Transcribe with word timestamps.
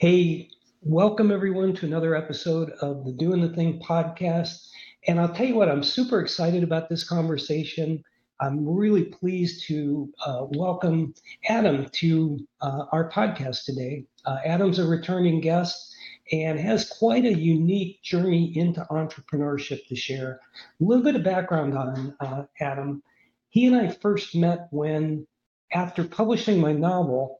Hey, 0.00 0.50
welcome 0.80 1.32
everyone 1.32 1.74
to 1.74 1.86
another 1.86 2.14
episode 2.14 2.70
of 2.80 3.04
the 3.04 3.10
Doing 3.10 3.40
the 3.40 3.48
Thing 3.48 3.80
podcast. 3.80 4.68
And 5.08 5.18
I'll 5.18 5.34
tell 5.34 5.46
you 5.46 5.56
what, 5.56 5.68
I'm 5.68 5.82
super 5.82 6.20
excited 6.20 6.62
about 6.62 6.88
this 6.88 7.02
conversation. 7.02 8.04
I'm 8.40 8.64
really 8.64 9.06
pleased 9.06 9.66
to 9.66 10.08
uh, 10.24 10.46
welcome 10.50 11.14
Adam 11.48 11.88
to 11.94 12.38
uh, 12.60 12.84
our 12.92 13.10
podcast 13.10 13.64
today. 13.64 14.04
Uh, 14.24 14.36
Adam's 14.44 14.78
a 14.78 14.86
returning 14.86 15.40
guest 15.40 15.92
and 16.30 16.60
has 16.60 16.88
quite 16.88 17.24
a 17.24 17.36
unique 17.36 18.00
journey 18.04 18.56
into 18.56 18.86
entrepreneurship 18.92 19.84
to 19.88 19.96
share. 19.96 20.38
A 20.80 20.84
little 20.84 21.02
bit 21.02 21.16
of 21.16 21.24
background 21.24 21.76
on 21.76 22.14
uh, 22.20 22.44
Adam. 22.60 23.02
He 23.48 23.66
and 23.66 23.74
I 23.74 23.88
first 23.88 24.36
met 24.36 24.68
when, 24.70 25.26
after 25.72 26.04
publishing 26.04 26.60
my 26.60 26.70
novel, 26.72 27.37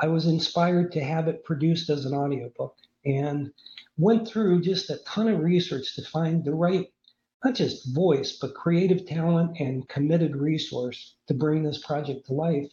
I 0.00 0.08
was 0.08 0.26
inspired 0.26 0.92
to 0.92 1.04
have 1.04 1.28
it 1.28 1.44
produced 1.44 1.90
as 1.90 2.06
an 2.06 2.14
audiobook 2.14 2.74
and 3.04 3.52
went 3.98 4.26
through 4.26 4.62
just 4.62 4.88
a 4.88 4.98
ton 5.06 5.28
of 5.28 5.40
research 5.40 5.94
to 5.94 6.02
find 6.02 6.42
the 6.42 6.54
right, 6.54 6.86
not 7.44 7.54
just 7.54 7.94
voice, 7.94 8.38
but 8.40 8.54
creative 8.54 9.06
talent 9.06 9.58
and 9.60 9.88
committed 9.88 10.36
resource 10.36 11.16
to 11.28 11.34
bring 11.34 11.62
this 11.62 11.84
project 11.84 12.26
to 12.26 12.32
life. 12.32 12.70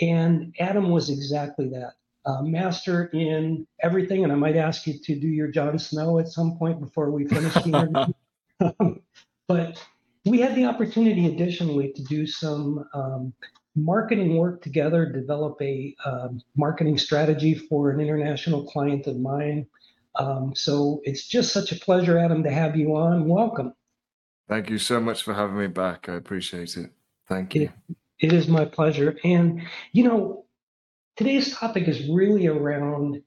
And 0.00 0.54
Adam 0.58 0.90
was 0.90 1.10
exactly 1.10 1.68
that. 1.70 1.92
Uh, 2.24 2.42
master 2.42 3.04
in 3.12 3.66
everything, 3.82 4.24
and 4.24 4.32
I 4.32 4.36
might 4.36 4.56
ask 4.56 4.86
you 4.86 4.98
to 4.98 5.14
do 5.14 5.28
your 5.28 5.48
Jon 5.48 5.78
Snow 5.78 6.18
at 6.18 6.28
some 6.28 6.56
point 6.58 6.80
before 6.80 7.12
we 7.12 7.26
finish 7.26 7.54
the 7.54 8.14
interview. 8.58 9.00
but 9.48 9.80
we 10.24 10.40
had 10.40 10.56
the 10.56 10.64
opportunity, 10.64 11.26
additionally, 11.26 11.92
to 11.92 12.02
do 12.02 12.26
some 12.26 12.84
um, 12.94 13.32
marketing 13.76 14.36
work 14.36 14.62
together, 14.62 15.06
develop 15.06 15.60
a 15.60 15.94
um, 16.04 16.40
marketing 16.56 16.98
strategy 16.98 17.54
for 17.54 17.90
an 17.90 18.00
international 18.00 18.64
client 18.64 19.06
of 19.06 19.18
mine. 19.18 19.66
Um, 20.16 20.54
so 20.54 21.00
it's 21.04 21.26
just 21.26 21.52
such 21.52 21.72
a 21.72 21.76
pleasure, 21.76 22.18
Adam, 22.18 22.42
to 22.42 22.50
have 22.50 22.74
you 22.74 22.96
on. 22.96 23.28
Welcome. 23.28 23.74
Thank 24.48 24.70
you 24.70 24.78
so 24.78 24.98
much 25.00 25.22
for 25.22 25.34
having 25.34 25.58
me 25.58 25.66
back. 25.66 26.08
I 26.08 26.14
appreciate 26.14 26.76
it. 26.76 26.90
Thank 27.28 27.54
you. 27.54 27.62
It, 27.62 27.96
it 28.18 28.32
is 28.32 28.48
my 28.48 28.64
pleasure. 28.64 29.18
And, 29.24 29.62
you 29.92 30.04
know, 30.04 30.46
today's 31.16 31.54
topic 31.54 31.86
is 31.86 32.08
really 32.08 32.46
around 32.46 33.22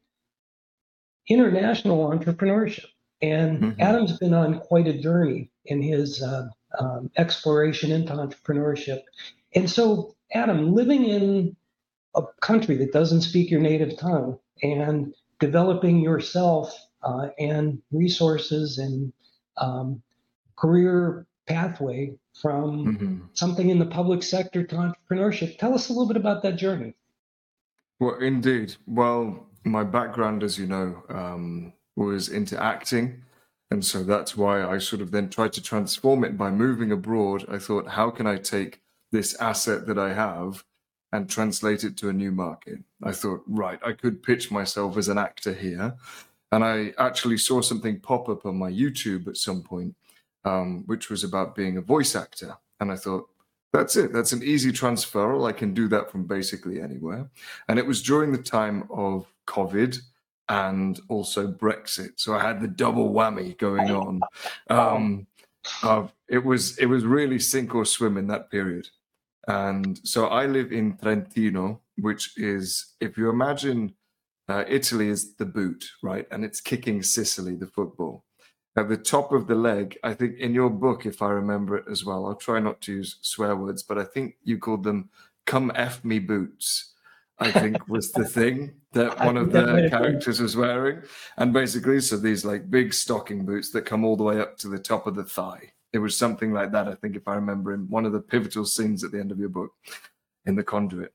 international 1.28 2.09
entrepreneurship. 2.09 2.86
And 3.22 3.59
mm-hmm. 3.59 3.81
Adam's 3.81 4.17
been 4.17 4.34
on 4.34 4.59
quite 4.61 4.88
a 4.88 4.97
journey 4.97 5.52
in 5.66 5.81
his 5.81 6.23
uh, 6.23 6.47
um, 6.80 7.11
exploration 7.17 7.91
into 7.91 8.13
entrepreneurship. 8.13 9.02
And 9.53 9.69
so 9.69 10.16
Adam, 10.33 10.73
living 10.73 11.05
in 11.05 11.55
a 12.16 12.23
country 12.41 12.75
that 12.77 12.91
doesn't 12.91 13.22
speak 13.22 13.49
your 13.49 13.61
native 13.61 13.97
tongue 13.97 14.38
and 14.63 15.13
developing 15.39 15.99
yourself 15.99 16.73
uh, 17.03 17.30
and 17.39 17.81
resources 17.91 18.77
and 18.77 19.13
um, 19.57 20.02
career 20.55 21.25
pathway 21.47 22.13
from 22.41 22.85
mm-hmm. 22.85 23.17
something 23.33 23.69
in 23.69 23.80
the 23.80 23.85
public 23.85 24.23
sector 24.23 24.63
to 24.63 24.75
entrepreneurship. 24.75 25.57
Tell 25.57 25.73
us 25.73 25.89
a 25.89 25.94
little 25.94 26.07
bit 26.07 26.17
about 26.17 26.44
that 26.44 26.57
journey. 26.57 26.94
Well, 28.00 28.16
indeed. 28.16 28.75
Well, 28.85 29.47
my 29.63 29.83
background, 29.83 30.44
as 30.44 30.57
you 30.57 30.67
know, 30.67 31.03
um, 31.09 31.73
was 31.95 32.30
into 32.30 32.61
acting. 32.61 33.23
And 33.72 33.85
so 33.85 34.03
that's 34.03 34.35
why 34.35 34.63
I 34.63 34.77
sort 34.77 35.02
of 35.02 35.11
then 35.11 35.30
tried 35.30 35.53
to 35.53 35.61
transform 35.61 36.23
it 36.23 36.38
by 36.38 36.50
moving 36.50 36.91
abroad. 36.91 37.45
I 37.50 37.59
thought, 37.59 37.89
how 37.89 38.09
can 38.09 38.25
I 38.25 38.38
take 38.38 38.81
this 39.12 39.36
asset 39.36 39.88
that 39.88 39.98
I 39.98 40.14
have 40.14 40.64
and 41.12 41.30
translate 41.30 41.84
it 41.84 41.98
to 41.98 42.10
a 42.10 42.14
new 42.14 42.32
market. 42.32 42.80
I 43.04 43.12
thought, 43.12 43.42
right, 43.48 43.80
I 43.84 43.94
could 43.94 44.22
pitch 44.22 44.52
myself 44.52 44.98
as 44.98 45.08
an 45.08 45.18
actor 45.18 45.54
here. 45.54 45.96
And 46.52 46.64
I 46.64 46.94
actually 46.98 47.38
saw 47.38 47.62
something 47.62 48.00
pop 48.00 48.30
up 48.30 48.46
on 48.46 48.58
my 48.58 48.72
YouTube 48.72 49.28
at 49.28 49.38
some 49.38 49.62
point, 49.62 49.96
um, 50.46 50.84
which 50.86 51.10
was 51.10 51.24
about 51.24 51.56
being 51.56 51.78
a 51.78 51.81
voice 51.81 52.16
actor. 52.16 52.56
And 52.80 52.92
I 52.92 52.96
thought, 52.96 53.28
that's 53.72 53.96
it. 53.96 54.14
That's 54.14 54.31
an 54.31 54.42
easy 54.44 54.72
transferal. 54.72 55.48
I 55.48 55.52
can 55.52 55.74
do 55.74 55.88
that 55.90 56.12
from 56.12 56.25
basically 56.25 56.81
anywhere. 56.81 57.30
And 57.68 57.78
it 57.78 57.86
was 57.86 58.02
during 58.02 58.31
the 58.31 58.42
time 58.42 58.88
of 58.90 59.31
COVID 59.48 60.00
and 60.48 61.00
also 61.08 61.52
Brexit. 61.52 62.14
So 62.16 62.34
I 62.34 62.42
had 62.42 62.62
the 62.62 62.68
double 62.68 63.14
whammy 63.14 63.58
going 63.58 63.92
on. 63.92 64.22
Um, 64.69 65.28
uh, 65.84 66.08
it 66.28 66.44
was 66.44 66.78
it 66.80 66.88
was 66.88 67.06
really 67.06 67.38
sink 67.38 67.75
or 67.75 67.86
swim 67.86 68.18
in 68.18 68.28
that 68.28 68.50
period. 68.50 68.88
And 69.47 70.00
so 70.03 70.27
I 70.27 70.45
live 70.45 70.72
in 70.72 70.97
Trentino, 70.97 71.81
which 71.97 72.38
is, 72.38 72.94
if 73.00 73.17
you 73.17 73.29
imagine 73.29 73.94
uh, 74.47 74.66
Italy 74.67 75.09
is 75.09 75.35
the 75.35 75.45
boot, 75.45 75.85
right? 76.03 76.27
And 76.31 76.44
it's 76.44 76.61
kicking 76.61 77.03
Sicily, 77.03 77.55
the 77.55 77.67
football. 77.67 78.25
At 78.75 78.89
the 78.89 78.97
top 78.97 79.31
of 79.31 79.47
the 79.47 79.55
leg, 79.55 79.97
I 80.03 80.13
think 80.13 80.38
in 80.38 80.53
your 80.53 80.69
book, 80.69 81.05
if 81.05 81.22
I 81.22 81.29
remember 81.29 81.77
it 81.77 81.85
as 81.89 82.05
well, 82.05 82.25
I'll 82.25 82.35
try 82.35 82.59
not 82.59 82.81
to 82.81 82.94
use 82.94 83.17
swear 83.22 83.55
words, 83.55 83.83
but 83.83 83.97
I 83.97 84.03
think 84.03 84.35
you 84.44 84.57
called 84.57 84.83
them 84.83 85.09
come 85.45 85.71
F 85.75 86.03
me 86.06 86.19
boots. 86.19 86.94
I 87.39 87.51
think 87.51 87.88
was 87.88 88.11
the 88.11 88.25
thing 88.25 88.73
that 88.94 89.19
one 89.19 89.38
of 89.38 89.51
the 89.51 89.88
characters 89.89 90.39
was 90.39 90.56
wearing. 90.56 91.01
And 91.38 91.53
basically, 91.53 92.00
so 92.01 92.17
these 92.17 92.45
like 92.45 92.69
big 92.69 92.94
stocking 92.94 93.45
boots 93.45 93.71
that 93.71 93.85
come 93.85 94.06
all 94.06 94.16
the 94.16 94.23
way 94.23 94.39
up 94.39 94.57
to 94.57 94.67
the 94.67 94.79
top 94.79 95.07
of 95.07 95.16
the 95.16 95.23
thigh. 95.23 95.73
It 95.91 96.00
was 96.00 96.17
something 96.17 96.53
like 96.53 96.72
that, 96.72 96.88
I 96.88 96.95
think, 96.95 97.16
if 97.16 97.27
I 97.27 97.35
remember, 97.35 97.73
in 97.73 97.89
one 97.89 98.05
of 98.05 98.11
the 98.11 98.19
pivotal 98.19 98.66
scenes 98.66 99.03
at 99.03 99.11
the 99.11 99.19
end 99.19 99.31
of 99.31 99.39
your 99.39 99.50
book, 99.50 99.72
in 100.45 100.55
the 100.55 100.63
conduit. 100.63 101.13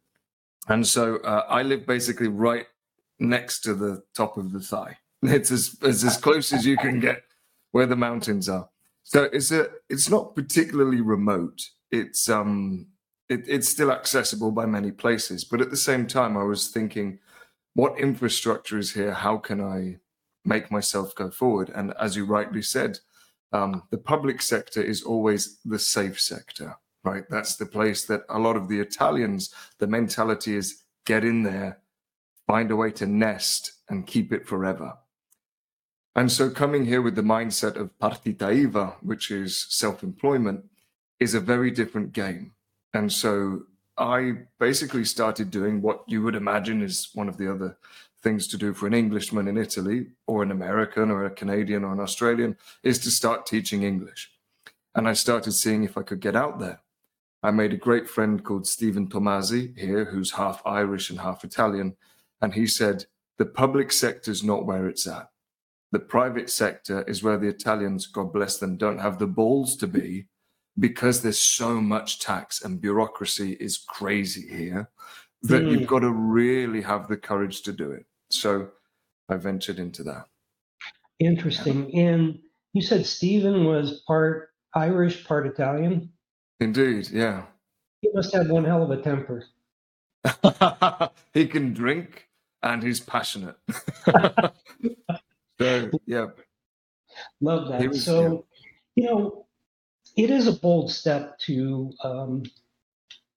And 0.68 0.86
so 0.86 1.16
uh, 1.18 1.44
I 1.48 1.62
live 1.62 1.86
basically 1.86 2.28
right 2.28 2.66
next 3.18 3.60
to 3.60 3.74
the 3.74 4.02
top 4.14 4.36
of 4.36 4.52
the 4.52 4.60
thigh. 4.60 4.98
It's 5.26 5.50
as, 5.50 5.78
it's 5.80 6.04
as 6.04 6.18
close 6.18 6.52
as 6.52 6.66
you 6.66 6.76
can 6.76 7.00
get 7.00 7.22
where 7.72 7.86
the 7.86 7.96
mountains 7.96 8.46
are. 8.46 8.68
So 9.04 9.24
it's 9.32 9.50
a 9.52 9.68
it's 9.88 10.10
not 10.10 10.34
particularly 10.34 11.00
remote. 11.00 11.62
It's 11.90 12.28
um 12.28 12.88
it, 13.28 13.44
it's 13.46 13.68
still 13.68 13.90
accessible 13.90 14.50
by 14.50 14.66
many 14.66 14.90
places, 14.90 15.44
but 15.44 15.62
at 15.62 15.70
the 15.70 15.76
same 15.76 16.06
time, 16.06 16.36
I 16.36 16.42
was 16.42 16.68
thinking, 16.68 17.20
what 17.72 17.98
infrastructure 17.98 18.78
is 18.78 18.92
here? 18.92 19.12
How 19.12 19.38
can 19.38 19.62
I 19.62 19.96
make 20.44 20.70
myself 20.70 21.14
go 21.14 21.30
forward? 21.30 21.70
And 21.74 21.94
as 21.98 22.16
you 22.16 22.26
rightly 22.26 22.62
said, 22.62 22.98
um, 23.54 23.84
the 23.90 23.98
public 23.98 24.42
sector 24.42 24.82
is 24.82 25.04
always 25.04 25.58
the 25.64 25.78
safe 25.78 26.20
sector, 26.20 26.76
right? 27.04 27.22
That's 27.30 27.54
the 27.54 27.66
place 27.66 28.04
that 28.06 28.22
a 28.28 28.38
lot 28.38 28.56
of 28.56 28.68
the 28.68 28.80
Italians, 28.80 29.54
the 29.78 29.86
mentality 29.86 30.56
is 30.56 30.82
get 31.06 31.22
in 31.22 31.44
there, 31.44 31.78
find 32.48 32.72
a 32.72 32.76
way 32.76 32.90
to 32.90 33.06
nest 33.06 33.74
and 33.88 34.08
keep 34.08 34.32
it 34.32 34.48
forever. 34.48 34.94
And 36.16 36.32
so 36.32 36.50
coming 36.50 36.84
here 36.84 37.00
with 37.00 37.14
the 37.14 37.22
mindset 37.22 37.76
of 37.76 37.96
partita 38.00 38.52
IVA, 38.52 38.96
which 39.02 39.30
is 39.30 39.66
self-employment, 39.70 40.64
is 41.20 41.34
a 41.34 41.40
very 41.40 41.70
different 41.70 42.12
game. 42.12 42.54
And 42.92 43.12
so 43.12 43.62
I 43.96 44.32
basically 44.58 45.04
started 45.04 45.52
doing 45.52 45.80
what 45.80 46.02
you 46.08 46.22
would 46.22 46.34
imagine 46.34 46.82
is 46.82 47.10
one 47.14 47.28
of 47.28 47.36
the 47.36 47.52
other 47.52 47.76
things 48.24 48.48
to 48.48 48.56
do 48.56 48.74
for 48.74 48.88
an 48.88 48.94
Englishman 48.94 49.46
in 49.46 49.56
Italy 49.56 50.06
or 50.26 50.42
an 50.42 50.50
American 50.50 51.10
or 51.10 51.24
a 51.24 51.30
Canadian 51.30 51.84
or 51.84 51.92
an 51.92 52.00
Australian 52.00 52.56
is 52.82 52.98
to 53.00 53.10
start 53.10 53.46
teaching 53.46 53.84
English. 53.84 54.32
And 54.96 55.06
I 55.06 55.12
started 55.12 55.52
seeing 55.52 55.84
if 55.84 55.96
I 55.96 56.02
could 56.02 56.20
get 56.20 56.34
out 56.34 56.58
there. 56.58 56.80
I 57.42 57.50
made 57.50 57.72
a 57.74 57.76
great 57.76 58.08
friend 58.08 58.42
called 58.42 58.66
Stephen 58.66 59.06
Tomasi 59.06 59.78
here, 59.78 60.06
who's 60.06 60.32
half 60.32 60.62
Irish 60.64 61.10
and 61.10 61.20
half 61.20 61.44
Italian. 61.44 61.96
And 62.40 62.54
he 62.54 62.66
said, 62.66 63.04
the 63.36 63.44
public 63.44 63.92
sector 63.92 64.30
is 64.30 64.42
not 64.42 64.64
where 64.64 64.88
it's 64.88 65.06
at. 65.06 65.28
The 65.92 65.98
private 65.98 66.48
sector 66.50 67.02
is 67.02 67.22
where 67.22 67.38
the 67.38 67.48
Italians, 67.48 68.06
God 68.06 68.32
bless 68.32 68.58
them, 68.58 68.76
don't 68.76 68.98
have 68.98 69.18
the 69.18 69.26
balls 69.26 69.76
to 69.76 69.86
be 69.86 70.26
because 70.78 71.20
there's 71.20 71.38
so 71.38 71.80
much 71.80 72.18
tax 72.18 72.62
and 72.62 72.80
bureaucracy 72.80 73.52
is 73.60 73.78
crazy 73.78 74.48
here 74.48 74.90
that 75.42 75.62
mm. 75.62 75.70
you've 75.70 75.86
got 75.86 76.00
to 76.00 76.10
really 76.10 76.80
have 76.80 77.06
the 77.06 77.16
courage 77.16 77.62
to 77.62 77.72
do 77.72 77.90
it. 77.92 78.06
So 78.34 78.68
I 79.28 79.36
ventured 79.36 79.78
into 79.78 80.02
that. 80.04 80.26
Interesting. 81.18 81.94
And 81.98 82.38
you 82.72 82.82
said 82.82 83.06
Stephen 83.06 83.64
was 83.64 84.02
part 84.06 84.50
Irish, 84.74 85.24
part 85.24 85.46
Italian? 85.46 86.10
Indeed, 86.60 87.10
yeah. 87.10 87.44
He 88.00 88.10
must 88.12 88.34
have 88.34 88.50
one 88.50 88.64
hell 88.64 88.82
of 88.82 88.90
a 88.90 89.00
temper. 89.00 89.44
he 91.32 91.46
can 91.46 91.72
drink 91.72 92.28
and 92.62 92.82
he's 92.82 93.00
passionate. 93.00 93.56
so, 95.58 95.90
yeah. 96.06 96.26
Love 97.40 97.68
that. 97.68 97.88
Was, 97.88 98.04
so, 98.04 98.44
yeah. 98.96 99.04
you 99.04 99.10
know, 99.10 99.46
it 100.16 100.30
is 100.30 100.48
a 100.48 100.52
bold 100.52 100.90
step 100.90 101.38
to 101.40 101.92
um, 102.02 102.42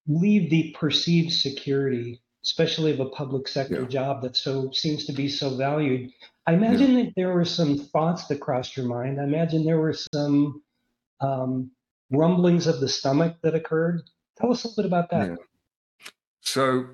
leave 0.07 0.49
the 0.49 0.75
perceived 0.77 1.31
security 1.31 2.21
especially 2.47 2.93
of 2.93 3.01
a 3.01 3.09
public 3.09 3.45
sector 3.45 3.81
yeah. 3.81 3.87
job 3.87 4.21
that 4.21 4.37
so 4.37 4.71
seems 4.71 5.05
to 5.05 5.11
be 5.11 5.27
so 5.27 5.55
valued. 5.57 6.09
I 6.47 6.53
imagine 6.53 6.93
yeah. 6.93 7.03
that 7.03 7.13
there 7.17 7.33
were 7.33 7.43
some 7.43 7.77
thoughts 7.77 8.27
that 8.27 8.39
crossed 8.39 8.77
your 8.77 8.85
mind. 8.85 9.19
I 9.19 9.25
imagine 9.25 9.65
there 9.65 9.81
were 9.81 9.97
some 10.13 10.63
um, 11.19 11.71
rumblings 12.09 12.65
of 12.65 12.79
the 12.79 12.87
stomach 12.87 13.35
that 13.43 13.53
occurred. 13.53 14.01
Tell 14.39 14.51
us 14.51 14.63
a 14.63 14.69
little 14.69 14.83
bit 14.83 14.87
about 14.87 15.09
that. 15.09 15.29
Yeah. 15.29 15.35
So 16.39 16.85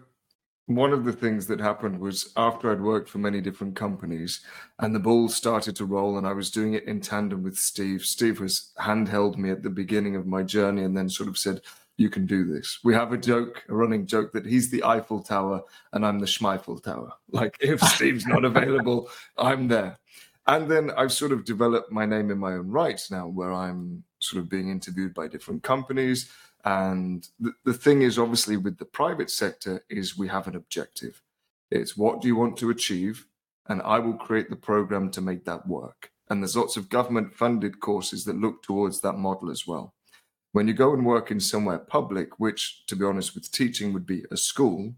one 0.66 0.92
of 0.92 1.06
the 1.06 1.14
things 1.14 1.46
that 1.48 1.60
happened 1.60 2.00
was 2.00 2.34
after 2.36 2.72
I'd 2.72 2.82
worked 2.82 3.10
for 3.10 3.20
many 3.20 3.40
different 3.40 3.76
companies 3.76 4.42
and 4.80 4.96
the 4.96 5.00
ball 5.00 5.30
started 5.30 5.76
to 5.76 5.86
roll 5.86 6.18
and 6.18 6.26
I 6.26 6.34
was 6.34 6.50
doing 6.50 6.74
it 6.74 6.86
in 6.86 7.00
tandem 7.00 7.44
with 7.44 7.58
Steve. 7.58 8.02
Steve 8.02 8.40
was 8.40 8.72
handheld 8.80 9.38
me 9.38 9.52
at 9.52 9.62
the 9.62 9.70
beginning 9.70 10.16
of 10.16 10.26
my 10.26 10.42
journey 10.42 10.84
and 10.84 10.98
then 10.98 11.10
sort 11.10 11.30
of 11.30 11.38
said, 11.38 11.62
you 11.98 12.10
can 12.10 12.26
do 12.26 12.46
this. 12.46 12.80
We 12.84 12.94
have 12.94 13.14
a 13.14 13.18
joke, 13.18 13.64
a 13.70 13.76
running 13.76 14.06
joke 14.06 14.32
that 14.34 14.46
he's 14.46 14.72
the 14.72 14.84
Eiffel 14.84 15.22
Tower 15.22 15.62
and 15.92 16.06
I'm 16.06 16.20
the 16.20 16.26
Schmeifel 16.26 16.82
Tower. 16.82 17.14
Like 17.32 17.58
if 17.60 17.82
Steve's 17.82 18.28
not 18.28 18.46
available, 18.46 19.10
I'm 19.38 19.68
there. 19.68 19.98
And 20.46 20.70
then 20.70 20.92
I've 20.92 21.14
sort 21.14 21.32
of 21.32 21.46
developed 21.46 21.92
my 21.92 22.06
name 22.06 22.30
in 22.30 22.38
my 22.38 22.54
own 22.54 22.70
right 22.70 23.02
now, 23.10 23.28
where 23.28 23.54
I'm 23.54 24.04
sort 24.20 24.42
of 24.44 24.50
being 24.50 24.70
interviewed 24.70 25.14
by 25.14 25.28
different 25.28 25.64
companies. 25.64 26.30
And 26.66 27.28
the, 27.40 27.54
the 27.64 27.74
thing 27.74 28.02
is, 28.02 28.20
obviously, 28.20 28.58
with 28.58 28.78
the 28.78 28.86
private 28.86 29.30
sector, 29.30 29.84
is 29.90 30.18
we 30.18 30.28
have 30.28 30.48
an 30.48 30.56
objective. 30.56 31.22
It's 31.72 31.98
what 31.98 32.22
do 32.22 32.28
you 32.28 32.36
want 32.36 32.58
to 32.58 32.70
achieve? 32.70 33.26
And 33.68 33.82
I 33.82 34.00
will 34.00 34.14
create 34.14 34.50
the 34.50 34.56
program 34.56 35.10
to 35.12 35.22
make 35.22 35.46
that 35.46 35.66
work. 35.66 36.12
And 36.30 36.42
there's 36.42 36.58
lots 36.58 36.78
of 36.78 36.90
government 36.90 37.34
funded 37.34 37.80
courses 37.80 38.26
that 38.26 38.40
look 38.40 38.64
towards 38.64 39.00
that 39.02 39.14
model 39.14 39.50
as 39.50 39.66
well. 39.66 39.94
When 40.54 40.68
you 40.68 40.74
go 40.74 40.94
and 40.94 41.04
work 41.04 41.32
in 41.32 41.40
somewhere 41.40 41.80
public, 41.80 42.40
which 42.40 42.86
to 42.86 42.96
be 42.96 43.04
honest 43.04 43.34
with 43.34 43.52
teaching 43.52 43.92
would 43.92 44.06
be 44.06 44.24
a 44.32 44.38
school, 44.38 44.94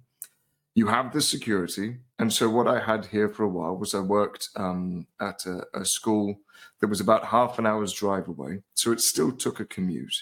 you 0.76 0.88
have 0.88 1.14
the 1.14 1.22
security. 1.22 1.96
And 2.20 2.32
so 2.32 2.50
what 2.50 2.68
I 2.68 2.80
had 2.80 3.06
here 3.06 3.30
for 3.30 3.44
a 3.44 3.50
while 3.50 3.78
was 3.78 3.96
I 3.96 4.02
worked 4.02 4.50
um, 4.58 5.08
at 5.22 5.46
a, 5.46 5.64
a, 5.74 5.86
school 5.86 6.38
that 6.82 6.88
was 6.88 7.00
about 7.00 7.24
half 7.24 7.58
an 7.58 7.66
hour's 7.66 7.94
drive 7.94 8.28
away. 8.28 8.64
So 8.74 8.92
it 8.92 9.00
still 9.00 9.32
took 9.32 9.62
a 9.62 9.66
commute. 9.66 10.22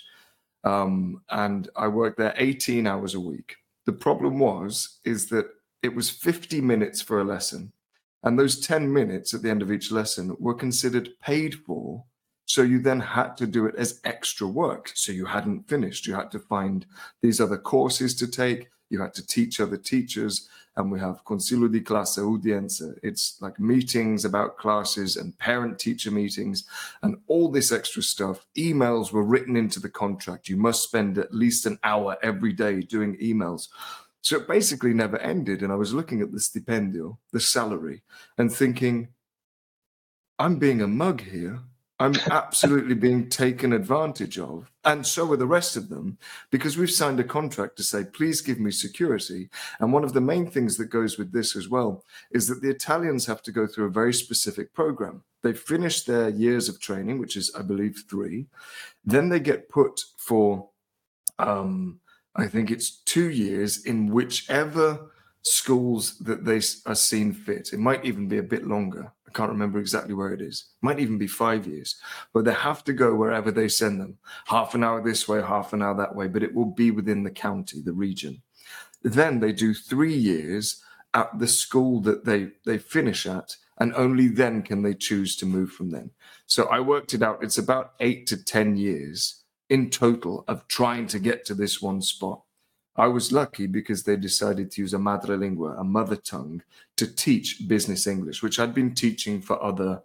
Um, 0.64 1.24
and 1.32 1.68
I 1.76 1.88
worked 1.88 2.20
there 2.20 2.36
18 2.38 2.86
hours 2.86 3.16
a 3.16 3.20
week. 3.20 3.56
The 3.86 3.92
problem 3.92 4.38
was, 4.38 5.00
is 5.04 5.30
that 5.30 5.48
it 5.82 5.96
was 5.96 6.12
50 6.12 6.62
minutes 6.62 7.02
for 7.02 7.20
a 7.20 7.26
lesson. 7.26 7.74
And 8.22 8.38
those 8.38 8.60
10 8.60 8.94
minutes 8.94 9.34
at 9.34 9.42
the 9.42 9.50
end 9.50 9.64
of 9.64 9.72
each 9.72 9.92
lesson 9.92 10.38
were 10.40 10.54
considered 10.54 11.10
paid 11.22 11.56
for 11.56 12.06
so 12.46 12.62
you 12.62 12.80
then 12.80 13.00
had 13.00 13.38
to 13.38 13.48
do 13.48 13.66
it 13.66 13.76
as 13.76 14.00
extra 14.04 14.48
work. 14.48 14.92
So 14.96 15.12
you 15.12 15.26
hadn't 15.26 15.68
finished. 15.68 16.06
You 16.06 16.16
had 16.16 16.32
to 16.32 16.40
find 16.40 16.86
these 17.22 17.40
other 17.40 17.58
courses 17.58 18.16
to 18.16 18.28
take. 18.28 18.70
You 18.90 19.02
had 19.02 19.14
to 19.16 19.26
teach 19.26 19.60
other 19.60 19.78
teachers. 19.78 20.50
And 20.76 20.92
we 20.92 21.00
have 21.00 21.24
Consiglio 21.24 21.72
di 21.72 21.82
Classe 21.82 22.18
Udienza. 22.18 22.98
It's 23.04 23.38
like 23.42 23.60
meetings 23.60 24.26
about 24.26 24.58
classes 24.58 25.18
and 25.18 25.38
parent 25.38 25.78
teacher 25.80 26.12
meetings 26.12 26.66
and 27.04 27.18
all 27.28 27.50
this 27.50 27.72
extra 27.72 28.02
stuff. 28.02 28.46
Emails 28.58 29.12
were 29.12 29.24
written 29.24 29.56
into 29.56 29.80
the 29.80 29.90
contract. 29.90 30.50
You 30.50 30.58
must 30.58 30.84
spend 30.84 31.18
at 31.18 31.34
least 31.34 31.66
an 31.66 31.80
hour 31.84 32.18
every 32.24 32.54
day 32.54 32.82
doing 32.82 33.18
emails. 33.18 33.68
So 34.22 34.38
it 34.38 34.48
basically 34.48 34.94
never 34.94 35.18
ended. 35.20 35.62
And 35.62 35.72
I 35.72 35.76
was 35.76 35.94
looking 35.94 36.22
at 36.22 36.32
the 36.32 36.40
stipendio, 36.40 37.18
the 37.32 37.40
salary, 37.40 38.02
and 38.38 38.52
thinking, 38.52 39.10
I'm 40.40 40.58
being 40.58 40.82
a 40.82 40.88
mug 40.88 41.22
here 41.22 41.60
I'm 42.04 42.16
absolutely 42.30 42.96
being 42.96 43.30
taken 43.30 43.72
advantage 43.72 44.38
of. 44.38 44.70
And 44.84 45.08
so 45.08 45.32
are 45.32 45.38
the 45.38 45.48
rest 45.48 45.78
of 45.78 45.88
them, 45.88 46.18
because 46.52 46.78
we've 46.78 46.92
signed 46.92 47.22
a 47.22 47.24
contract 47.24 47.78
to 47.78 47.84
say, 47.84 48.04
please 48.04 48.42
give 48.42 48.60
me 48.60 48.72
security. 48.72 49.48
And 49.80 49.94
one 49.94 50.04
of 50.04 50.12
the 50.12 50.20
main 50.20 50.52
things 50.52 50.76
that 50.78 50.88
goes 50.88 51.18
with 51.18 51.32
this 51.32 51.56
as 51.56 51.70
well 51.70 52.04
is 52.30 52.48
that 52.48 52.62
the 52.62 52.70
Italians 52.70 53.26
have 53.28 53.42
to 53.44 53.54
go 53.54 53.66
through 53.66 53.86
a 53.86 54.00
very 54.02 54.14
specific 54.14 54.74
program. 54.74 55.24
They 55.44 55.54
finish 55.54 56.04
their 56.04 56.28
years 56.28 56.68
of 56.68 56.82
training, 56.82 57.20
which 57.20 57.38
is, 57.38 57.54
I 57.58 57.62
believe, 57.62 58.04
three. 58.10 58.48
Then 59.06 59.30
they 59.30 59.40
get 59.40 59.70
put 59.70 60.02
for, 60.18 60.72
um, 61.40 62.02
I 62.36 62.48
think 62.48 62.70
it's 62.70 62.90
two 63.06 63.30
years 63.30 63.86
in 63.86 64.12
whichever 64.12 65.10
schools 65.42 66.18
that 66.20 66.44
they 66.44 66.60
are 66.86 66.96
seen 66.96 67.32
fit. 67.32 67.72
It 67.72 67.80
might 67.80 68.04
even 68.04 68.28
be 68.28 68.40
a 68.40 68.44
bit 68.44 68.68
longer 68.68 69.14
can't 69.34 69.52
remember 69.52 69.80
exactly 69.80 70.14
where 70.14 70.34
it 70.34 70.42
is. 70.42 70.66
Might 70.82 71.00
even 71.00 71.18
be 71.18 71.28
five 71.28 71.68
years, 71.68 71.96
but 72.34 72.46
they 72.46 72.54
have 72.54 72.84
to 72.86 72.94
go 72.94 73.16
wherever 73.16 73.52
they 73.52 73.68
send 73.68 74.00
them. 74.00 74.18
Half 74.46 74.76
an 74.76 74.84
hour 74.84 75.02
this 75.04 75.28
way, 75.28 75.42
half 75.42 75.74
an 75.74 75.82
hour 75.82 75.96
that 75.98 76.16
way, 76.16 76.28
but 76.28 76.44
it 76.44 76.54
will 76.54 76.72
be 76.72 76.92
within 76.92 77.24
the 77.24 77.32
county, 77.32 77.82
the 77.82 77.94
region. 77.94 78.42
Then 79.02 79.40
they 79.40 79.52
do 79.52 79.74
three 79.74 80.16
years 80.16 80.82
at 81.14 81.38
the 81.38 81.48
school 81.48 82.00
that 82.02 82.26
they 82.26 82.52
they 82.66 82.78
finish 82.78 83.26
at, 83.26 83.58
and 83.80 83.94
only 83.96 84.28
then 84.28 84.62
can 84.62 84.84
they 84.84 84.94
choose 84.94 85.36
to 85.38 85.46
move 85.46 85.72
from 85.72 85.90
then. 85.90 86.12
So 86.46 86.66
I 86.66 86.80
worked 86.80 87.14
it 87.14 87.24
out. 87.24 87.44
It's 87.44 87.58
about 87.58 87.94
eight 88.00 88.28
to 88.28 88.38
ten 88.44 88.78
years 88.78 89.44
in 89.70 89.90
total 89.90 90.46
of 90.48 90.68
trying 90.68 91.08
to 91.08 91.20
get 91.20 91.46
to 91.46 91.56
this 91.56 91.82
one 91.82 92.02
spot. 92.02 92.43
I 92.96 93.08
was 93.08 93.32
lucky 93.32 93.66
because 93.66 94.04
they 94.04 94.16
decided 94.16 94.70
to 94.72 94.82
use 94.82 94.94
a 94.94 95.00
madre 95.00 95.36
madrelingua, 95.36 95.80
a 95.80 95.84
mother 95.84 96.16
tongue, 96.16 96.62
to 96.98 97.08
teach 97.08 97.68
business 97.68 98.06
English, 98.06 98.44
which 98.44 98.60
I'd 98.60 98.74
been 98.76 98.94
teaching 98.94 99.42
for 99.42 99.62
other 99.62 100.02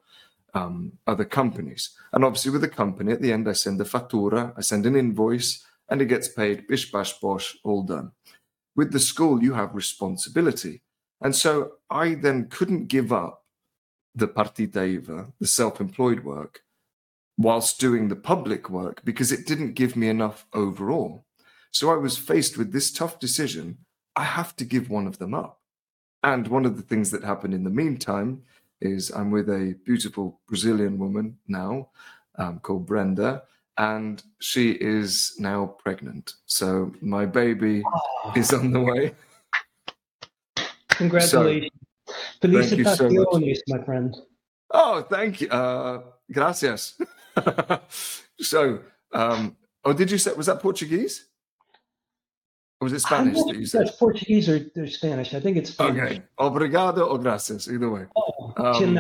um, 0.55 0.93
other 1.07 1.27
companies. 1.27 1.91
And 2.13 2.25
obviously, 2.25 2.51
with 2.51 2.63
the 2.63 2.69
company, 2.69 3.13
at 3.13 3.21
the 3.21 3.33
end, 3.33 3.49
I 3.49 3.53
send 3.53 3.81
a 3.81 3.85
fattura, 3.85 4.55
I 4.57 4.63
send 4.63 4.87
an 4.87 4.97
invoice, 4.97 5.65
and 5.91 6.01
it 6.01 6.07
gets 6.07 6.29
paid. 6.29 6.67
Bish 6.67 6.91
bash 6.91 7.21
bosh, 7.21 7.57
all 7.65 7.83
done. 7.83 8.13
With 8.75 8.93
the 8.93 9.01
school, 9.01 9.43
you 9.43 9.53
have 9.53 9.75
responsibility, 9.75 10.83
and 11.21 11.37
so 11.37 11.73
I 11.91 12.15
then 12.15 12.49
couldn't 12.49 12.87
give 12.87 13.13
up 13.13 13.45
the 14.15 14.29
partita 14.29 14.79
IVA, 14.79 15.29
the 15.39 15.47
self-employed 15.47 16.25
work, 16.25 16.63
whilst 17.37 17.79
doing 17.79 18.09
the 18.09 18.17
public 18.17 18.69
work 18.69 19.01
because 19.05 19.31
it 19.31 19.47
didn't 19.47 19.75
give 19.75 19.97
me 19.97 20.09
enough 20.09 20.47
overall. 20.53 21.25
So 21.71 21.91
I 21.91 21.97
was 21.97 22.17
faced 22.17 22.57
with 22.57 22.73
this 22.73 22.91
tough 22.91 23.19
decision. 23.19 23.79
I 24.17 24.25
have 24.25 24.57
to 24.57 24.65
give 24.65 24.91
one 24.91 25.07
of 25.07 25.19
them 25.19 25.35
up. 25.35 25.61
And 26.25 26.49
one 26.49 26.67
of 26.67 26.77
the 26.77 26.83
things 26.83 27.11
that 27.13 27.23
happened 27.23 27.55
in 27.55 27.65
the 27.65 27.71
meantime 27.71 28.43
is 28.81 29.11
I'm 29.11 29.31
with 29.31 29.49
a 29.49 29.75
beautiful 29.85 30.41
Brazilian 30.49 30.99
woman 30.99 31.39
now 31.47 31.91
um, 32.37 32.61
called 32.61 32.87
Brenda, 32.87 33.43
and 33.77 34.23
she 34.41 34.73
is 34.73 35.35
now 35.39 35.77
pregnant. 35.79 36.35
So 36.47 36.93
my 37.01 37.27
baby 37.27 37.83
oh. 37.87 38.33
is 38.37 38.53
on 38.53 38.73
the 38.73 38.81
way. 38.81 39.15
Congratulations. 40.91 41.71
So, 42.11 42.49
Felicitaciones, 42.49 43.57
so 43.67 43.77
my 43.77 43.85
friend. 43.85 44.17
Oh, 44.71 45.03
thank 45.03 45.41
you. 45.41 45.49
Uh, 45.49 46.03
gracias. 46.33 46.99
so, 48.41 48.81
um, 49.13 49.57
oh, 49.85 49.93
did 49.93 50.11
you 50.11 50.19
say, 50.19 50.33
was 50.33 50.47
that 50.47 50.61
Portuguese? 50.61 51.27
Or 52.81 52.85
was 52.85 52.93
it 52.93 53.01
Spanish 53.01 53.37
that 53.45 53.57
you 53.57 53.67
said? 53.67 53.87
That's 53.87 53.97
Portuguese 53.97 54.49
or, 54.49 54.61
or, 54.77 54.87
Spanish. 54.87 55.35
I 55.35 55.41
think 55.41 55.57
it's 55.57 55.71
Spanish. 55.71 56.13
Okay. 56.13 56.23
Obrigado 56.39 57.11
or 57.11 57.19
gracias, 57.19 57.69
either 57.69 57.91
way. 57.91 58.07
Oh, 58.15 58.53
um, 58.57 58.99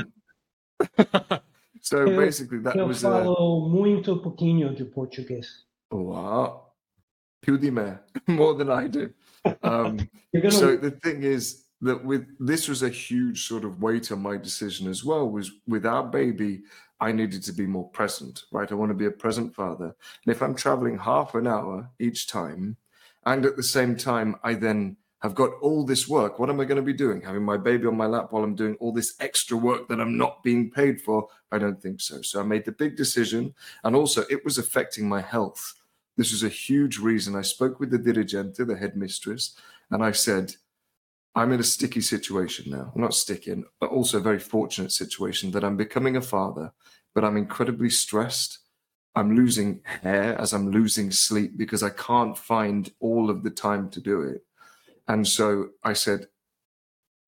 so 1.81 1.99
eu, 1.99 2.17
basically 2.17 2.59
that 2.59 2.76
was. 2.76 3.05
Eu 3.05 3.11
falo 3.11 3.67
uh, 3.67 3.69
muito 3.69 4.21
pouquinho 4.21 4.75
de 4.75 4.85
português. 4.85 5.64
Wow. 5.93 6.73
Più 7.41 7.57
di 7.57 7.71
me, 7.71 7.99
more 8.26 8.55
than 8.55 8.69
I 8.69 8.88
do. 8.88 9.11
Um, 9.62 9.99
gonna... 10.35 10.50
So 10.50 10.76
the 10.76 10.91
thing 10.91 11.23
is 11.23 11.67
that 11.81 12.05
with 12.05 12.26
this 12.41 12.69
was 12.69 12.83
a 12.83 12.88
huge 12.88 13.47
sort 13.47 13.64
of 13.64 13.81
weight 13.81 14.11
on 14.11 14.21
my 14.21 14.37
decision 14.37 14.88
as 14.88 15.05
well. 15.05 15.31
Was 15.31 15.52
with 15.69 15.87
our 15.87 16.02
baby, 16.02 16.62
I 16.99 17.12
needed 17.12 17.45
to 17.45 17.52
be 17.52 17.64
more 17.64 17.88
present, 17.91 18.43
right? 18.50 18.71
I 18.71 18.75
want 18.75 18.91
to 18.91 18.99
be 18.99 19.07
a 19.07 19.12
present 19.12 19.55
father, 19.55 19.95
and 20.25 20.35
if 20.35 20.43
I'm 20.43 20.57
traveling 20.57 20.99
half 20.99 21.37
an 21.37 21.47
hour 21.47 21.88
each 22.00 22.26
time 22.26 22.76
and 23.27 23.45
at 23.45 23.57
the 23.57 23.63
same 23.63 23.97
time, 23.97 24.37
I 24.43 24.55
then 24.55 24.97
have 25.21 25.35
got 25.35 25.51
all 25.61 25.85
this 25.85 26.09
work. 26.09 26.39
What 26.39 26.49
am 26.49 26.61
I 26.61 26.65
going 26.65 26.77
to 26.77 26.83
be 26.83 26.93
doing? 26.93 27.21
Having 27.21 27.45
my 27.45 27.57
baby 27.57 27.87
on 27.87 27.97
my 27.97 28.07
lap 28.07 28.29
while 28.31 28.45
I'm 28.45 28.55
doing 28.55 28.77
all 28.79 28.93
this 28.93 29.15
extra 29.21 29.57
work 29.57 29.89
that 29.89 30.01
I'm 30.01 30.17
not 30.17 30.43
being 30.45 30.71
paid 30.71 31.01
for? 31.01 31.27
I 31.51 31.59
don't 31.59 31.83
think 31.83 32.01
so. 32.01 32.23
So 32.23 32.41
I 32.41 32.45
made 32.45 32.65
the 32.65 32.73
big 32.73 32.97
decision. 32.97 33.55
And 33.83 33.97
also, 33.97 34.25
it 34.31 34.45
was 34.45 34.59
affecting 34.59 35.09
my 35.09 35.21
health. 35.21 35.75
This 36.17 36.33
was 36.33 36.45
a 36.45 36.49
huge 36.49 36.99
reason. 36.99 37.35
I 37.35 37.43
spoke 37.43 37.81
with 37.81 37.91
the 37.91 37.99
dirigente, 37.99 38.67
the 38.67 38.77
headmistress, 38.77 39.57
and 39.91 40.05
I 40.05 40.13
said, 40.13 40.55
I'm 41.35 41.53
in 41.53 41.61
a 41.61 41.65
sticky 41.65 42.01
situation 42.01 42.71
now. 42.71 42.91
I'm 42.95 43.01
not 43.01 43.15
sticky, 43.15 43.63
but 43.81 43.91
also 43.91 44.19
a 44.19 44.23
very 44.23 44.41
fortunate 44.41 44.91
situation 44.91 45.53
that 45.53 45.63
I'm 45.63 45.77
becoming 45.77 46.17
a 46.17 46.21
father, 46.21 46.73
but 47.15 47.25
I'm 47.25 47.37
incredibly 47.37 47.91
stressed. 47.91 48.59
I'm 49.19 49.35
losing 49.35 49.81
hair 50.03 50.41
as 50.41 50.53
I'm 50.53 50.71
losing 50.71 51.11
sleep 51.11 51.59
because 51.59 51.83
I 51.83 51.91
can't 51.91 52.39
find 52.39 52.89
all 53.01 53.31
of 53.31 53.43
the 53.43 53.51
time 53.51 53.91
to 53.91 54.01
do 54.01 54.23
it. 54.23 54.45
And 55.09 55.27
so 55.27 55.71
I 55.83 55.95
said, 55.95 56.29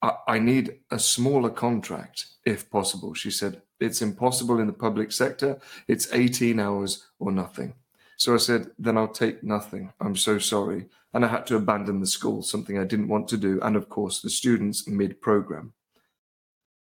I, 0.00 0.12
I 0.28 0.38
need 0.38 0.78
a 0.92 1.00
smaller 1.00 1.50
contract 1.50 2.26
if 2.46 2.70
possible. 2.70 3.14
She 3.14 3.32
said, 3.32 3.62
It's 3.80 4.02
impossible 4.02 4.60
in 4.60 4.68
the 4.68 4.72
public 4.72 5.10
sector. 5.10 5.60
It's 5.88 6.12
18 6.12 6.60
hours 6.60 7.08
or 7.18 7.32
nothing. 7.32 7.74
So 8.16 8.34
I 8.34 8.38
said, 8.38 8.70
Then 8.78 8.96
I'll 8.96 9.08
take 9.08 9.42
nothing. 9.42 9.92
I'm 10.00 10.14
so 10.14 10.38
sorry. 10.38 10.86
And 11.12 11.24
I 11.24 11.28
had 11.28 11.44
to 11.48 11.56
abandon 11.56 11.98
the 11.98 12.06
school, 12.06 12.42
something 12.42 12.78
I 12.78 12.84
didn't 12.84 13.08
want 13.08 13.26
to 13.28 13.36
do. 13.36 13.60
And 13.62 13.74
of 13.74 13.88
course, 13.88 14.20
the 14.20 14.30
students 14.30 14.86
mid 14.86 15.20
program. 15.20 15.72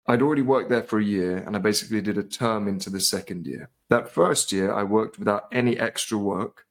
I'd 0.06 0.20
already 0.20 0.42
worked 0.42 0.68
there 0.68 0.82
for 0.82 0.98
a 0.98 1.04
year 1.04 1.38
and 1.38 1.56
I 1.56 1.58
basically 1.58 2.02
did 2.02 2.18
a 2.18 2.22
term 2.22 2.68
into 2.68 2.90
the 2.90 3.00
second 3.00 3.46
year. 3.46 3.70
That 3.88 4.10
first 4.10 4.52
year, 4.52 4.72
I 4.72 4.82
worked 4.82 5.18
without 5.18 5.48
any 5.50 5.78
extra 5.78 6.18
work 6.18 6.66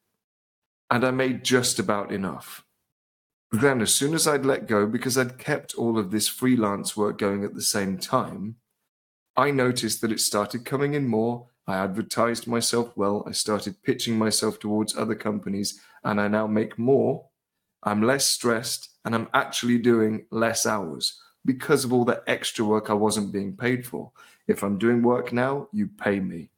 and 0.90 1.04
I 1.04 1.12
made 1.12 1.44
just 1.44 1.80
about 1.80 2.12
enough. 2.12 2.64
then, 3.52 3.82
as 3.82 3.94
soon 3.94 4.14
as 4.14 4.28
I'd 4.28 4.46
let 4.46 4.68
go, 4.68 4.86
because 4.86 5.18
I'd 5.18 5.38
kept 5.40 5.74
all 5.76 5.98
of 5.98 6.12
this 6.12 6.28
freelance 6.28 6.96
work 6.96 7.18
going 7.18 7.44
at 7.44 7.56
the 7.56 7.62
same 7.62 7.98
time, 7.98 8.58
I 9.36 9.50
noticed 9.50 10.02
that 10.02 10.12
it 10.12 10.20
started 10.20 10.66
coming 10.66 10.94
in 10.94 11.08
more. 11.08 11.48
I 11.66 11.78
advertised 11.78 12.46
myself 12.46 12.96
well. 12.96 13.24
I 13.28 13.32
started 13.32 13.82
pitching 13.84 14.18
myself 14.18 14.60
towards 14.60 14.96
other 14.96 15.16
companies, 15.16 15.80
and 16.04 16.20
I 16.20 16.28
now 16.28 16.46
make 16.46 16.78
more. 16.78 17.30
I'm 17.82 18.04
less 18.04 18.26
stressed, 18.26 18.90
and 19.06 19.16
I'm 19.16 19.30
actually 19.34 19.80
doing 19.80 20.26
less 20.32 20.66
hours 20.66 21.20
because 21.46 21.84
of 21.84 21.94
all 21.94 22.06
the 22.06 22.24
extra 22.28 22.66
work 22.66 22.90
I 22.90 22.94
wasn't 22.94 23.34
being 23.34 23.56
paid 23.56 23.86
for. 23.86 24.12
If 24.48 24.64
I'm 24.64 24.78
doing 24.78 25.02
work 25.02 25.34
now, 25.34 25.68
you 25.72 25.88
pay 25.88 26.20
me. 26.20 26.50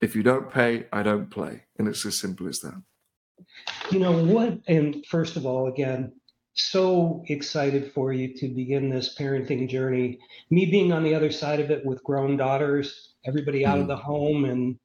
If 0.00 0.16
you 0.16 0.22
don't 0.22 0.50
pay, 0.50 0.86
I 0.92 1.02
don't 1.02 1.30
play. 1.30 1.64
And 1.78 1.88
it's 1.88 2.04
as 2.04 2.18
simple 2.18 2.48
as 2.48 2.60
that. 2.60 2.80
You 3.90 4.00
know 4.00 4.24
what? 4.24 4.58
And 4.66 5.04
first 5.06 5.36
of 5.36 5.46
all, 5.46 5.68
again, 5.68 6.12
so 6.54 7.24
excited 7.28 7.92
for 7.92 8.12
you 8.12 8.34
to 8.36 8.48
begin 8.48 8.90
this 8.90 9.16
parenting 9.18 9.68
journey. 9.68 10.18
Me 10.50 10.66
being 10.66 10.92
on 10.92 11.02
the 11.02 11.14
other 11.14 11.30
side 11.30 11.60
of 11.60 11.70
it 11.70 11.84
with 11.84 12.02
grown 12.04 12.36
daughters, 12.36 13.14
everybody 13.24 13.64
out 13.64 13.78
mm. 13.78 13.82
of 13.82 13.88
the 13.88 13.96
home 13.96 14.44
and 14.44 14.78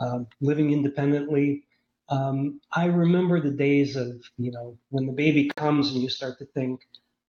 uh, 0.00 0.18
living 0.40 0.72
independently. 0.72 1.64
Um, 2.08 2.60
I 2.72 2.86
remember 2.86 3.40
the 3.40 3.50
days 3.50 3.96
of, 3.96 4.22
you 4.36 4.52
know, 4.52 4.76
when 4.90 5.06
the 5.06 5.12
baby 5.12 5.50
comes 5.56 5.92
and 5.92 6.02
you 6.02 6.08
start 6.08 6.38
to 6.38 6.46
think, 6.46 6.80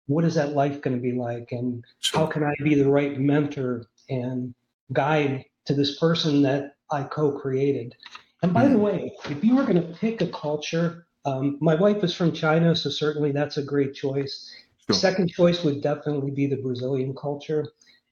what 0.07 0.25
is 0.25 0.35
that 0.35 0.53
life 0.53 0.81
going 0.81 0.97
to 0.97 1.03
be 1.03 1.13
like? 1.13 1.53
And 1.53 1.85
sure. 2.01 2.21
how 2.21 2.27
can 2.27 2.45
I 2.45 2.55
be 2.63 2.75
the 2.75 2.89
right 2.89 3.19
mentor 3.19 3.87
and 4.09 4.55
guide 4.93 5.45
to 5.67 5.75
this 5.75 5.99
person 5.99 6.43
that 6.43 6.77
I 6.91 7.05
co 7.05 7.33
created? 7.39 7.95
And 8.43 8.53
by 8.53 8.67
mm. 8.67 8.73
the 8.73 8.79
way, 8.79 9.13
if 9.31 9.43
you 9.43 9.57
were 9.57 9.65
going 9.65 9.81
to 9.81 9.99
pick 9.99 10.21
a 10.21 10.27
culture 10.29 11.07
um, 11.25 11.57
my 11.61 11.75
wife 11.75 12.05
is 12.05 12.15
from 12.15 12.33
China, 12.33 12.77
so 12.77 12.91
certainly 12.91 13.33
that's 13.33 13.57
a 13.57 13.63
great 13.63 13.95
choice. 13.95 14.53
Sure. 14.87 14.95
Second 14.95 15.31
choice 15.31 15.65
would 15.65 15.83
definitely 15.83 16.31
be 16.31 16.47
the 16.47 16.57
Brazilian 16.57 17.15
culture, 17.15 17.67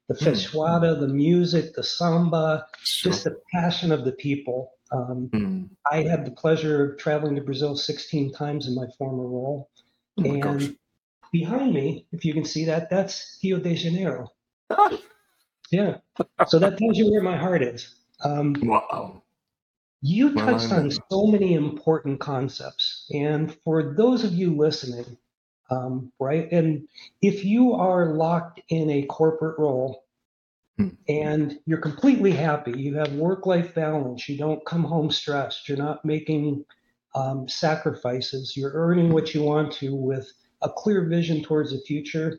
the 0.09 0.15
hmm. 0.15 0.25
feijoada, 0.25 0.97
mm. 0.97 1.01
the 1.01 1.09
music, 1.09 1.75
the 1.75 1.83
samba, 1.83 2.67
sure. 2.83 3.13
just 3.13 3.25
the 3.25 3.39
passion 3.53 3.93
of 3.93 4.05
the 4.05 4.13
people. 4.13 4.71
Um, 4.91 5.31
mm. 5.33 5.69
I 5.91 6.03
had 6.03 6.25
the 6.25 6.31
pleasure 6.31 6.93
of 6.93 6.99
traveling 6.99 7.35
to 7.37 7.43
Brazil 7.43 7.77
16 7.77 8.33
times 8.33 8.67
in 8.67 8.75
my 8.75 8.87
former 8.99 9.27
role. 9.27 9.69
Oh 10.19 10.25
and 10.25 10.43
gosh. 10.43 10.69
Behind 11.33 11.73
me, 11.73 12.07
if 12.13 12.25
you 12.25 12.35
can 12.35 12.45
see 12.45 12.67
that, 12.67 12.91
that's 12.91 13.39
Rio 13.43 13.59
de 13.59 13.75
Janeiro. 13.75 14.31
yeah. 15.71 15.97
So 16.47 16.59
that 16.59 16.79
tells 16.79 16.99
you 16.99 17.11
where 17.11 17.23
my 17.23 17.37
heart 17.37 17.63
is. 17.63 17.95
Um, 18.23 18.55
wow. 18.63 19.23
You 20.03 20.35
touched 20.35 20.73
on 20.73 20.91
so 20.91 21.27
many 21.27 21.55
important 21.55 22.21
concepts. 22.21 23.07
And 23.13 23.57
for 23.65 23.95
those 23.97 24.25
of 24.25 24.33
you 24.33 24.57
listening, 24.57 25.17
um, 25.71 26.13
right, 26.19 26.51
and 26.53 26.87
if 27.23 27.45
you 27.45 27.73
are 27.73 28.13
locked 28.13 28.61
in 28.69 28.91
a 28.91 29.05
corporate 29.05 29.59
role 29.59 30.05
hmm. 30.77 30.89
and 31.09 31.59
you're 31.67 31.81
completely 31.81 32.33
happy, 32.33 32.79
you 32.79 32.95
have 32.97 33.13
work 33.15 33.47
life 33.47 33.75
balance, 33.75 34.29
you 34.29 34.37
don't 34.37 34.65
come 34.67 34.85
home 34.85 35.11
stressed, 35.11 35.69
you're 35.69 35.79
not 35.79 36.05
making 36.05 36.65
um, 37.15 37.49
sacrifices, 37.49 38.57
you're 38.57 38.73
earning 38.75 39.13
what 39.13 39.35
you 39.35 39.43
want 39.43 39.73
to 39.75 39.95
with 39.95 40.31
a 40.63 40.71
clear 40.71 41.05
vision 41.05 41.43
towards 41.43 41.73
the 41.73 41.81
future, 41.81 42.39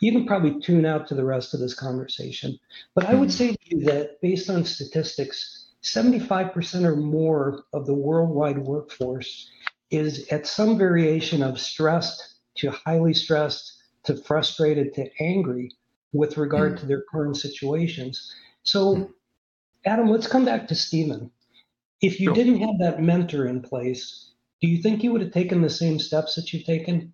you 0.00 0.12
can 0.12 0.26
probably 0.26 0.60
tune 0.60 0.86
out 0.86 1.06
to 1.08 1.14
the 1.14 1.24
rest 1.24 1.54
of 1.54 1.60
this 1.60 1.74
conversation. 1.74 2.58
But 2.94 3.06
I 3.06 3.14
would 3.14 3.28
hmm. 3.28 3.36
say 3.36 3.52
to 3.52 3.76
you 3.76 3.84
that 3.84 4.20
based 4.20 4.48
on 4.50 4.64
statistics, 4.64 5.68
75% 5.82 6.84
or 6.84 6.96
more 6.96 7.64
of 7.72 7.86
the 7.86 7.94
worldwide 7.94 8.58
workforce 8.58 9.50
is 9.90 10.26
at 10.28 10.46
some 10.46 10.78
variation 10.78 11.42
of 11.42 11.58
stressed 11.58 12.34
to 12.56 12.70
highly 12.70 13.14
stressed 13.14 13.78
to 14.04 14.16
frustrated 14.16 14.94
to 14.94 15.08
angry 15.20 15.70
with 16.12 16.36
regard 16.36 16.74
mm. 16.74 16.80
to 16.80 16.86
their 16.86 17.02
current 17.10 17.36
situations. 17.36 18.34
So, 18.62 18.96
mm. 18.96 19.10
Adam, 19.84 20.08
let's 20.08 20.26
come 20.26 20.44
back 20.44 20.68
to 20.68 20.74
Stephen. 20.74 21.30
If 22.00 22.20
you 22.20 22.26
sure. 22.26 22.34
didn't 22.34 22.60
have 22.60 22.78
that 22.80 23.02
mentor 23.02 23.46
in 23.46 23.62
place, 23.62 24.32
do 24.60 24.68
you 24.68 24.82
think 24.82 25.02
you 25.02 25.12
would 25.12 25.22
have 25.22 25.32
taken 25.32 25.62
the 25.62 25.70
same 25.70 25.98
steps 25.98 26.34
that 26.34 26.52
you've 26.52 26.64
taken? 26.64 27.12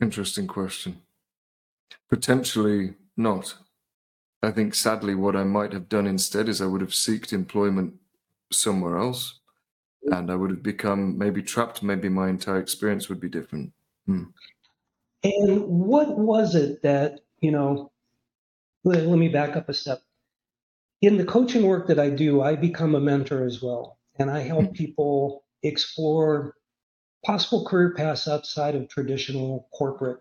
Interesting 0.00 0.46
question. 0.46 1.02
Potentially 2.08 2.94
not. 3.16 3.54
I 4.42 4.50
think 4.50 4.74
sadly, 4.74 5.14
what 5.14 5.36
I 5.36 5.44
might 5.44 5.72
have 5.72 5.88
done 5.88 6.06
instead 6.06 6.48
is 6.48 6.62
I 6.62 6.66
would 6.66 6.80
have 6.80 6.94
sought 6.94 7.32
employment 7.32 7.94
somewhere 8.50 8.96
else, 8.96 9.40
and 10.04 10.30
I 10.30 10.34
would 10.34 10.50
have 10.50 10.62
become 10.62 11.18
maybe 11.18 11.42
trapped. 11.42 11.82
Maybe 11.82 12.08
my 12.08 12.30
entire 12.30 12.58
experience 12.58 13.08
would 13.08 13.20
be 13.20 13.28
different. 13.28 13.72
Hmm. 14.06 14.24
And 15.22 15.66
what 15.66 16.18
was 16.18 16.54
it 16.54 16.82
that 16.82 17.20
you 17.40 17.50
know? 17.50 17.92
Let, 18.82 19.04
let 19.04 19.18
me 19.18 19.28
back 19.28 19.56
up 19.56 19.68
a 19.68 19.74
step. 19.74 20.00
In 21.02 21.18
the 21.18 21.24
coaching 21.24 21.66
work 21.66 21.86
that 21.88 21.98
I 21.98 22.08
do, 22.08 22.40
I 22.40 22.56
become 22.56 22.94
a 22.94 23.00
mentor 23.00 23.44
as 23.44 23.60
well, 23.60 23.98
and 24.18 24.30
I 24.30 24.40
help 24.40 24.68
hmm. 24.68 24.72
people 24.72 25.44
explore 25.62 26.56
possible 27.24 27.64
career 27.66 27.94
paths 27.94 28.28
outside 28.28 28.74
of 28.74 28.88
traditional 28.88 29.68
corporate 29.72 30.20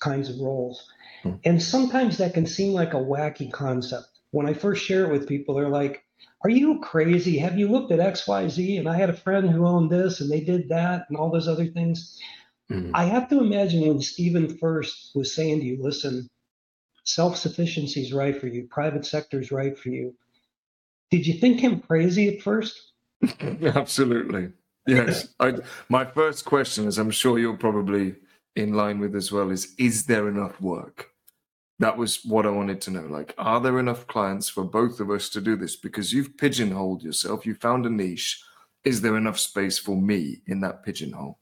kinds 0.00 0.28
of 0.28 0.38
roles. 0.38 0.88
Hmm. 1.22 1.34
And 1.44 1.62
sometimes 1.62 2.18
that 2.18 2.34
can 2.34 2.46
seem 2.46 2.72
like 2.72 2.94
a 2.94 2.98
wacky 2.98 3.50
concept. 3.52 4.08
When 4.30 4.46
I 4.46 4.54
first 4.54 4.84
share 4.84 5.04
it 5.04 5.12
with 5.12 5.28
people, 5.28 5.54
they're 5.54 5.68
like, 5.68 6.02
Are 6.42 6.50
you 6.50 6.80
crazy? 6.80 7.38
Have 7.38 7.58
you 7.58 7.68
looked 7.68 7.92
at 7.92 7.98
XYZ? 7.98 8.78
And 8.78 8.88
I 8.88 8.96
had 8.96 9.10
a 9.10 9.16
friend 9.16 9.48
who 9.50 9.66
owned 9.66 9.90
this 9.90 10.20
and 10.20 10.30
they 10.30 10.40
did 10.40 10.68
that 10.68 11.06
and 11.08 11.16
all 11.16 11.30
those 11.30 11.48
other 11.48 11.66
things. 11.66 12.20
Mm-hmm. 12.70 12.90
I 12.94 13.04
have 13.04 13.28
to 13.30 13.40
imagine 13.40 13.86
when 13.86 14.00
Stephen 14.00 14.58
first 14.58 15.12
was 15.14 15.34
saying 15.34 15.60
to 15.60 15.66
you, 15.66 15.78
Listen, 15.82 16.28
self 17.04 17.36
sufficiency 17.36 18.02
is 18.02 18.12
right 18.12 18.38
for 18.38 18.48
you, 18.48 18.66
private 18.70 19.06
sector 19.06 19.40
is 19.40 19.52
right 19.52 19.78
for 19.78 19.88
you. 19.88 20.14
Did 21.10 21.26
you 21.26 21.34
think 21.34 21.60
him 21.60 21.80
crazy 21.80 22.36
at 22.36 22.42
first? 22.42 22.92
Absolutely. 23.40 24.50
Yes. 24.86 25.28
I, 25.40 25.54
my 25.88 26.04
first 26.04 26.44
question, 26.44 26.86
as 26.86 26.98
I'm 26.98 27.10
sure 27.10 27.38
you're 27.38 27.56
probably 27.56 28.16
in 28.54 28.72
line 28.72 28.98
with 28.98 29.14
as 29.14 29.30
well 29.30 29.50
is 29.50 29.74
is 29.78 30.06
there 30.06 30.28
enough 30.28 30.60
work? 30.60 31.10
That 31.78 31.98
was 31.98 32.24
what 32.24 32.46
I 32.46 32.50
wanted 32.50 32.80
to 32.82 32.90
know. 32.90 33.02
Like, 33.02 33.34
are 33.36 33.60
there 33.60 33.78
enough 33.78 34.06
clients 34.06 34.48
for 34.48 34.64
both 34.64 34.98
of 34.98 35.10
us 35.10 35.28
to 35.30 35.42
do 35.42 35.56
this? 35.56 35.76
Because 35.76 36.12
you've 36.12 36.38
pigeonholed 36.38 37.02
yourself, 37.02 37.44
you 37.44 37.54
found 37.54 37.84
a 37.84 37.90
niche. 37.90 38.42
Is 38.84 39.02
there 39.02 39.16
enough 39.16 39.38
space 39.38 39.78
for 39.78 40.00
me 40.00 40.40
in 40.46 40.60
that 40.60 40.84
pigeonhole? 40.84 41.38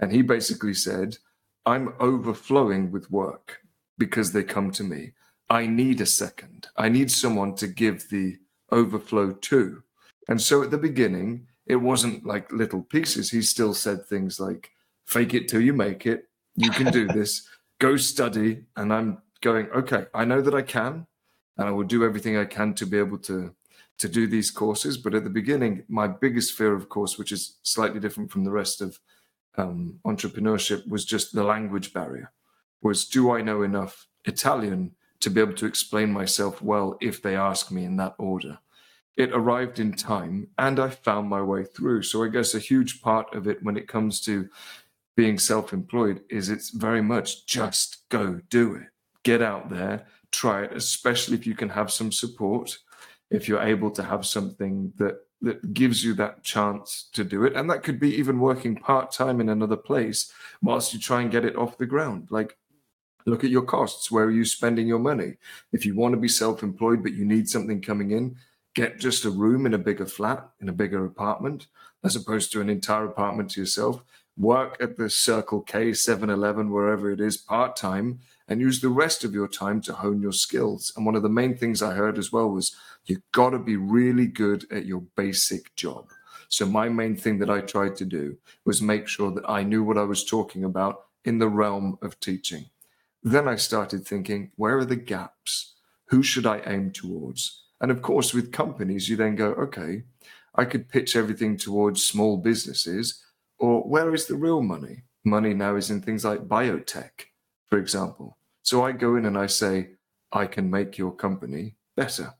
And 0.00 0.10
he 0.10 0.22
basically 0.22 0.74
said, 0.74 1.18
I'm 1.66 1.92
overflowing 2.00 2.90
with 2.90 3.10
work 3.10 3.60
because 3.98 4.32
they 4.32 4.42
come 4.42 4.70
to 4.72 4.84
me. 4.84 5.12
I 5.50 5.66
need 5.66 6.00
a 6.00 6.06
second. 6.06 6.68
I 6.76 6.88
need 6.88 7.10
someone 7.10 7.54
to 7.56 7.66
give 7.66 8.08
the 8.08 8.38
overflow 8.72 9.32
to. 9.32 9.82
And 10.28 10.40
so 10.40 10.62
at 10.62 10.70
the 10.70 10.78
beginning, 10.78 11.48
it 11.66 11.76
wasn't 11.76 12.26
like 12.26 12.52
little 12.52 12.82
pieces. 12.82 13.30
He 13.30 13.42
still 13.42 13.74
said 13.74 14.04
things 14.04 14.38
like, 14.38 14.70
fake 15.06 15.34
it 15.34 15.48
till 15.48 15.60
you 15.60 15.72
make 15.72 16.06
it, 16.06 16.28
you 16.54 16.70
can 16.70 16.92
do 16.92 17.06
this. 17.14 17.48
Go 17.78 17.96
study. 17.96 18.64
And 18.76 18.92
I'm 18.92 19.18
going, 19.40 19.68
okay, 19.70 20.06
I 20.14 20.24
know 20.24 20.40
that 20.40 20.54
I 20.54 20.62
can, 20.62 21.06
and 21.56 21.68
I 21.68 21.70
will 21.70 21.84
do 21.84 22.04
everything 22.04 22.36
I 22.36 22.44
can 22.44 22.74
to 22.74 22.86
be 22.86 22.98
able 22.98 23.18
to 23.18 23.54
to 23.96 24.08
do 24.08 24.26
these 24.26 24.50
courses. 24.50 24.96
But 24.96 25.14
at 25.14 25.22
the 25.22 25.30
beginning, 25.30 25.84
my 25.88 26.08
biggest 26.08 26.54
fear, 26.54 26.74
of 26.74 26.88
course, 26.88 27.16
which 27.16 27.30
is 27.30 27.58
slightly 27.62 28.00
different 28.00 28.30
from 28.30 28.42
the 28.42 28.50
rest 28.50 28.80
of 28.80 28.98
um, 29.56 30.00
entrepreneurship, 30.04 30.88
was 30.88 31.04
just 31.04 31.32
the 31.32 31.44
language 31.44 31.92
barrier. 31.92 32.32
Was 32.82 33.06
do 33.06 33.30
I 33.30 33.40
know 33.40 33.62
enough 33.62 34.08
Italian 34.24 34.96
to 35.20 35.30
be 35.30 35.40
able 35.40 35.54
to 35.54 35.66
explain 35.66 36.12
myself 36.12 36.60
well 36.60 36.98
if 37.00 37.22
they 37.22 37.36
ask 37.36 37.70
me 37.70 37.84
in 37.84 37.96
that 37.96 38.14
order? 38.18 38.58
It 39.16 39.30
arrived 39.32 39.78
in 39.78 39.92
time, 39.92 40.48
and 40.58 40.80
I 40.80 40.90
found 40.90 41.28
my 41.28 41.40
way 41.42 41.64
through. 41.64 42.02
So 42.02 42.24
I 42.24 42.28
guess 42.28 42.54
a 42.54 42.58
huge 42.58 43.00
part 43.00 43.32
of 43.34 43.46
it 43.46 43.62
when 43.62 43.76
it 43.76 43.88
comes 43.88 44.20
to 44.22 44.48
being 45.16 45.38
self-employed 45.38 46.22
is 46.28 46.50
it's 46.50 46.70
very 46.70 47.02
much 47.02 47.46
just 47.46 48.08
go 48.08 48.40
do 48.50 48.74
it. 48.74 48.88
Get 49.22 49.40
out 49.40 49.70
there 49.70 50.06
try 50.34 50.64
it 50.64 50.72
especially 50.72 51.36
if 51.36 51.46
you 51.46 51.54
can 51.54 51.68
have 51.68 51.92
some 51.92 52.10
support 52.10 52.76
if 53.30 53.48
you're 53.48 53.62
able 53.62 53.90
to 53.90 54.02
have 54.02 54.26
something 54.26 54.92
that 54.96 55.14
that 55.40 55.74
gives 55.74 56.02
you 56.02 56.14
that 56.14 56.42
chance 56.42 57.10
to 57.12 57.22
do 57.22 57.44
it. 57.44 57.54
And 57.54 57.68
that 57.68 57.82
could 57.82 58.00
be 58.00 58.14
even 58.14 58.40
working 58.40 58.76
part-time 58.76 59.42
in 59.42 59.50
another 59.50 59.76
place 59.76 60.32
whilst 60.62 60.94
you 60.94 60.98
try 60.98 61.20
and 61.20 61.30
get 61.30 61.44
it 61.44 61.56
off 61.56 61.76
the 61.76 61.84
ground. 61.84 62.28
Like 62.30 62.56
look 63.26 63.44
at 63.44 63.50
your 63.50 63.62
costs. 63.62 64.10
Where 64.10 64.24
are 64.24 64.30
you 64.30 64.46
spending 64.46 64.86
your 64.86 64.98
money? 64.98 65.34
If 65.70 65.84
you 65.84 65.94
want 65.94 66.14
to 66.14 66.20
be 66.20 66.28
self-employed 66.28 67.02
but 67.02 67.12
you 67.12 67.26
need 67.26 67.48
something 67.48 67.82
coming 67.82 68.12
in 68.12 68.36
get 68.74 68.98
just 68.98 69.24
a 69.24 69.30
room 69.30 69.66
in 69.66 69.74
a 69.74 69.78
bigger 69.78 70.06
flat 70.06 70.48
in 70.60 70.68
a 70.68 70.72
bigger 70.72 71.04
apartment 71.04 71.66
as 72.02 72.16
opposed 72.16 72.52
to 72.52 72.60
an 72.60 72.68
entire 72.68 73.06
apartment 73.06 73.50
to 73.50 73.60
yourself 73.60 74.02
work 74.36 74.76
at 74.80 74.96
the 74.96 75.08
Circle 75.08 75.62
K, 75.62 75.92
7 75.92 76.28
Eleven, 76.28 76.70
wherever 76.70 77.10
it 77.10 77.20
is, 77.20 77.36
part 77.36 77.76
time, 77.76 78.20
and 78.48 78.60
use 78.60 78.80
the 78.80 78.88
rest 78.88 79.24
of 79.24 79.32
your 79.32 79.48
time 79.48 79.80
to 79.82 79.94
hone 79.94 80.20
your 80.20 80.32
skills. 80.32 80.92
And 80.96 81.06
one 81.06 81.14
of 81.14 81.22
the 81.22 81.28
main 81.28 81.56
things 81.56 81.82
I 81.82 81.94
heard 81.94 82.18
as 82.18 82.32
well 82.32 82.50
was 82.50 82.74
you've 83.06 83.22
got 83.32 83.50
to 83.50 83.58
be 83.58 83.76
really 83.76 84.26
good 84.26 84.66
at 84.70 84.86
your 84.86 85.02
basic 85.16 85.74
job. 85.76 86.10
So 86.48 86.66
my 86.66 86.88
main 86.88 87.16
thing 87.16 87.38
that 87.38 87.50
I 87.50 87.60
tried 87.60 87.96
to 87.96 88.04
do 88.04 88.38
was 88.64 88.82
make 88.82 89.08
sure 89.08 89.30
that 89.32 89.48
I 89.48 89.62
knew 89.62 89.82
what 89.82 89.98
I 89.98 90.04
was 90.04 90.24
talking 90.24 90.64
about 90.64 91.06
in 91.24 91.38
the 91.38 91.48
realm 91.48 91.98
of 92.02 92.20
teaching. 92.20 92.66
Then 93.22 93.48
I 93.48 93.56
started 93.56 94.06
thinking, 94.06 94.50
where 94.56 94.78
are 94.78 94.84
the 94.84 94.96
gaps? 94.96 95.74
Who 96.08 96.22
should 96.22 96.44
I 96.44 96.60
aim 96.66 96.90
towards? 96.90 97.63
And 97.80 97.90
of 97.90 98.02
course, 98.02 98.32
with 98.32 98.52
companies, 98.52 99.08
you 99.08 99.16
then 99.16 99.34
go, 99.34 99.52
okay, 99.54 100.04
I 100.54 100.64
could 100.64 100.88
pitch 100.88 101.16
everything 101.16 101.56
towards 101.56 102.06
small 102.06 102.36
businesses, 102.36 103.22
or 103.58 103.82
where 103.82 104.14
is 104.14 104.26
the 104.26 104.36
real 104.36 104.62
money? 104.62 105.02
Money 105.24 105.54
now 105.54 105.76
is 105.76 105.90
in 105.90 106.00
things 106.00 106.24
like 106.24 106.48
biotech, 106.48 107.10
for 107.68 107.78
example. 107.78 108.38
So 108.62 108.84
I 108.84 108.92
go 108.92 109.16
in 109.16 109.26
and 109.26 109.36
I 109.36 109.46
say, 109.46 109.90
I 110.32 110.46
can 110.46 110.70
make 110.70 110.98
your 110.98 111.12
company 111.12 111.76
better 111.96 112.34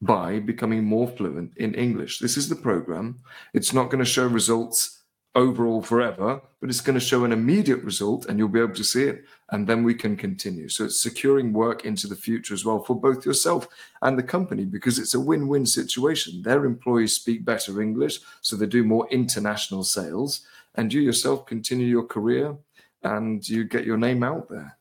by 0.00 0.38
becoming 0.38 0.84
more 0.84 1.08
fluent 1.08 1.56
in 1.56 1.74
English. 1.74 2.18
This 2.18 2.36
is 2.36 2.48
the 2.48 2.56
program. 2.56 3.20
It's 3.54 3.72
not 3.72 3.90
going 3.90 4.04
to 4.04 4.10
show 4.10 4.26
results 4.26 5.03
overall 5.34 5.82
forever, 5.82 6.40
but 6.60 6.70
it's 6.70 6.80
going 6.80 6.98
to 6.98 7.04
show 7.04 7.24
an 7.24 7.32
immediate 7.32 7.82
result 7.82 8.26
and 8.26 8.38
you'll 8.38 8.48
be 8.48 8.60
able 8.60 8.74
to 8.74 8.84
see 8.84 9.04
it. 9.04 9.24
And 9.50 9.66
then 9.66 9.82
we 9.82 9.94
can 9.94 10.16
continue. 10.16 10.68
So 10.68 10.84
it's 10.84 11.00
securing 11.00 11.52
work 11.52 11.84
into 11.84 12.06
the 12.06 12.16
future 12.16 12.54
as 12.54 12.64
well 12.64 12.82
for 12.82 12.98
both 12.98 13.26
yourself 13.26 13.68
and 14.02 14.18
the 14.18 14.22
company 14.22 14.64
because 14.64 14.98
it's 14.98 15.14
a 15.14 15.20
win 15.20 15.48
win 15.48 15.66
situation. 15.66 16.42
Their 16.42 16.64
employees 16.64 17.14
speak 17.14 17.44
better 17.44 17.82
English, 17.82 18.20
so 18.40 18.56
they 18.56 18.66
do 18.66 18.84
more 18.84 19.08
international 19.10 19.84
sales. 19.84 20.46
And 20.76 20.92
you 20.92 21.00
yourself 21.00 21.46
continue 21.46 21.86
your 21.86 22.04
career 22.04 22.56
and 23.02 23.46
you 23.48 23.64
get 23.64 23.84
your 23.84 23.98
name 23.98 24.22
out 24.22 24.48
there. 24.48 24.76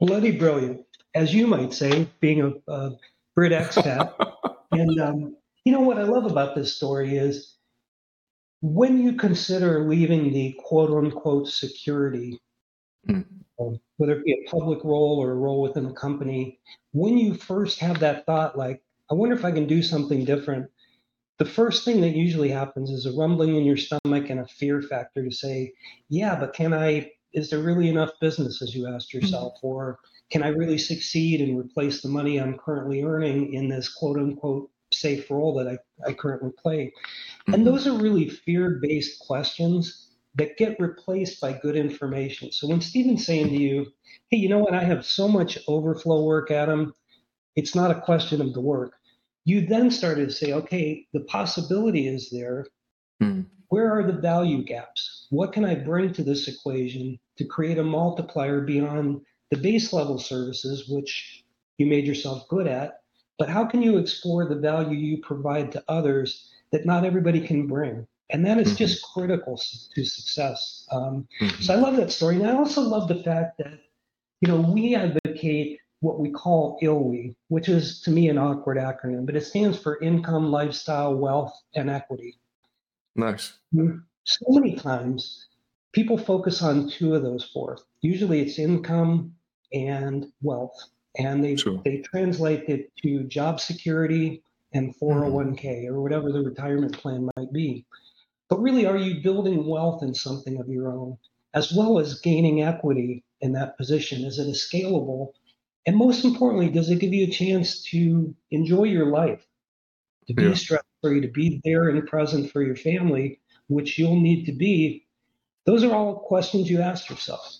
Bloody 0.00 0.32
brilliant, 0.32 0.84
as 1.14 1.32
you 1.32 1.46
might 1.46 1.72
say, 1.72 2.08
being 2.20 2.42
a, 2.42 2.72
a 2.72 2.92
Brit 3.34 3.52
expat. 3.52 4.12
and 4.72 5.00
um, 5.00 5.36
you 5.64 5.72
know 5.72 5.80
what 5.80 5.98
I 5.98 6.02
love 6.02 6.26
about 6.26 6.54
this 6.54 6.74
story 6.74 7.16
is 7.16 7.51
when 8.62 9.02
you 9.02 9.14
consider 9.14 9.86
leaving 9.88 10.32
the 10.32 10.56
quote 10.64 10.90
unquote 10.90 11.48
security, 11.48 12.40
mm. 13.08 13.24
whether 13.96 14.12
it 14.12 14.24
be 14.24 14.32
a 14.32 14.50
public 14.50 14.82
role 14.84 15.18
or 15.20 15.32
a 15.32 15.36
role 15.36 15.60
within 15.60 15.86
a 15.86 15.92
company, 15.92 16.60
when 16.92 17.18
you 17.18 17.34
first 17.34 17.80
have 17.80 17.98
that 17.98 18.24
thought, 18.24 18.56
like, 18.56 18.80
I 19.10 19.14
wonder 19.14 19.34
if 19.34 19.44
I 19.44 19.50
can 19.50 19.66
do 19.66 19.82
something 19.82 20.24
different, 20.24 20.70
the 21.38 21.44
first 21.44 21.84
thing 21.84 22.00
that 22.02 22.14
usually 22.14 22.50
happens 22.50 22.90
is 22.90 23.04
a 23.04 23.12
rumbling 23.12 23.56
in 23.56 23.64
your 23.64 23.76
stomach 23.76 24.30
and 24.30 24.40
a 24.40 24.46
fear 24.46 24.80
factor 24.80 25.24
to 25.24 25.34
say, 25.34 25.72
yeah, 26.08 26.36
but 26.36 26.54
can 26.54 26.72
I, 26.72 27.10
is 27.34 27.50
there 27.50 27.58
really 27.58 27.88
enough 27.88 28.10
business, 28.20 28.62
as 28.62 28.74
you 28.76 28.86
asked 28.86 29.10
hmm. 29.10 29.18
yourself? 29.18 29.54
Mm-hmm. 29.56 29.66
Or 29.66 29.98
can 30.30 30.44
I 30.44 30.48
really 30.48 30.78
succeed 30.78 31.40
and 31.40 31.58
replace 31.58 32.00
the 32.00 32.08
money 32.08 32.40
I'm 32.40 32.56
currently 32.58 33.02
earning 33.02 33.54
in 33.54 33.68
this 33.68 33.92
quote 33.92 34.18
unquote 34.18 34.70
safe 34.94 35.30
role 35.30 35.54
that 35.54 35.68
I, 35.68 36.10
I 36.10 36.12
currently 36.12 36.50
play? 36.56 36.86
Mm-hmm. 36.86 37.54
And 37.54 37.66
those 37.66 37.86
are 37.86 37.92
really 37.92 38.28
fear 38.28 38.78
based 38.82 39.20
questions 39.20 40.08
that 40.34 40.56
get 40.56 40.80
replaced 40.80 41.40
by 41.40 41.52
good 41.52 41.76
information. 41.76 42.52
So 42.52 42.66
when 42.68 42.80
Stephen's 42.80 43.26
saying 43.26 43.48
to 43.48 43.56
you, 43.56 43.86
hey, 44.30 44.38
you 44.38 44.48
know 44.48 44.58
what? 44.58 44.74
I 44.74 44.82
have 44.82 45.04
so 45.04 45.28
much 45.28 45.58
overflow 45.68 46.24
work, 46.24 46.50
Adam, 46.50 46.94
it's 47.54 47.74
not 47.74 47.90
a 47.90 48.00
question 48.00 48.40
of 48.40 48.54
the 48.54 48.60
work. 48.60 48.94
You 49.44 49.66
then 49.66 49.90
started 49.90 50.28
to 50.28 50.34
say, 50.34 50.52
okay, 50.52 51.06
the 51.12 51.20
possibility 51.20 52.08
is 52.08 52.30
there. 52.30 52.66
Mm. 53.22 53.46
Where 53.68 53.92
are 53.92 54.06
the 54.06 54.18
value 54.18 54.64
gaps? 54.64 55.26
What 55.30 55.52
can 55.52 55.64
I 55.64 55.74
bring 55.74 56.12
to 56.14 56.22
this 56.22 56.48
equation 56.48 57.18
to 57.36 57.44
create 57.44 57.78
a 57.78 57.82
multiplier 57.82 58.60
beyond 58.60 59.20
the 59.50 59.56
base 59.56 59.92
level 59.92 60.18
services, 60.18 60.88
which 60.88 61.44
you 61.78 61.86
made 61.86 62.06
yourself 62.06 62.48
good 62.48 62.66
at? 62.66 63.01
But 63.38 63.48
how 63.48 63.64
can 63.64 63.82
you 63.82 63.98
explore 63.98 64.46
the 64.46 64.56
value 64.56 64.96
you 64.96 65.18
provide 65.18 65.72
to 65.72 65.84
others 65.88 66.52
that 66.72 66.86
not 66.86 67.04
everybody 67.04 67.40
can 67.40 67.66
bring. 67.66 68.06
And 68.30 68.44
that 68.46 68.58
is 68.58 68.68
mm-hmm. 68.68 68.76
just 68.76 69.02
critical 69.02 69.56
to 69.94 70.04
success. 70.04 70.86
Um, 70.90 71.28
mm-hmm. 71.40 71.62
So 71.62 71.74
I 71.74 71.76
love 71.76 71.96
that 71.96 72.10
story. 72.10 72.36
And 72.36 72.46
I 72.46 72.56
also 72.56 72.80
love 72.80 73.06
the 73.06 73.22
fact 73.22 73.58
that, 73.58 73.78
you 74.40 74.48
know, 74.48 74.60
we 74.60 74.94
advocate 74.94 75.78
what 76.00 76.18
we 76.18 76.30
call 76.30 76.78
ILWE, 76.82 77.36
which 77.48 77.68
is 77.68 78.00
to 78.02 78.10
me 78.10 78.28
an 78.28 78.38
awkward 78.38 78.78
acronym, 78.78 79.26
but 79.26 79.36
it 79.36 79.44
stands 79.44 79.78
for 79.78 80.00
income, 80.00 80.50
lifestyle, 80.50 81.14
wealth, 81.14 81.52
and 81.74 81.88
equity. 81.90 82.38
Nice. 83.14 83.52
So 83.72 84.46
many 84.48 84.74
times 84.74 85.46
people 85.92 86.16
focus 86.16 86.62
on 86.62 86.88
two 86.88 87.14
of 87.14 87.22
those 87.22 87.44
four. 87.44 87.78
Usually 88.00 88.40
it's 88.40 88.58
income 88.58 89.34
and 89.72 90.26
wealth. 90.40 90.74
And 91.18 91.44
they, 91.44 91.56
they 91.84 91.98
translate 91.98 92.68
it 92.68 92.90
to 93.02 93.24
job 93.24 93.60
security, 93.60 94.42
and 94.74 94.94
401k 94.98 95.64
mm-hmm. 95.64 95.94
or 95.94 96.02
whatever 96.02 96.32
the 96.32 96.42
retirement 96.42 96.96
plan 96.98 97.28
might 97.36 97.52
be. 97.52 97.84
But 98.48 98.60
really, 98.60 98.86
are 98.86 98.96
you 98.96 99.22
building 99.22 99.66
wealth 99.66 100.02
in 100.02 100.14
something 100.14 100.58
of 100.60 100.68
your 100.68 100.92
own, 100.92 101.18
as 101.54 101.72
well 101.72 101.98
as 101.98 102.20
gaining 102.20 102.62
equity 102.62 103.24
in 103.40 103.52
that 103.52 103.76
position? 103.78 104.24
Is 104.24 104.38
it 104.38 104.46
a 104.46 104.50
scalable? 104.50 105.32
And 105.86 105.96
most 105.96 106.24
importantly, 106.24 106.68
does 106.68 106.90
it 106.90 106.98
give 106.98 107.12
you 107.12 107.26
a 107.26 107.30
chance 107.30 107.82
to 107.84 108.34
enjoy 108.50 108.84
your 108.84 109.06
life, 109.06 109.44
to 110.28 110.34
be 110.34 110.44
yeah. 110.44 110.54
stress 110.54 110.82
free, 111.02 111.20
to 111.20 111.28
be 111.28 111.60
there 111.64 111.88
and 111.88 112.06
present 112.06 112.50
for 112.52 112.62
your 112.62 112.76
family, 112.76 113.40
which 113.68 113.98
you'll 113.98 114.20
need 114.20 114.44
to 114.46 114.52
be? 114.52 115.06
Those 115.64 115.82
are 115.84 115.94
all 115.94 116.20
questions 116.20 116.70
you 116.70 116.80
ask 116.80 117.08
yourself. 117.08 117.56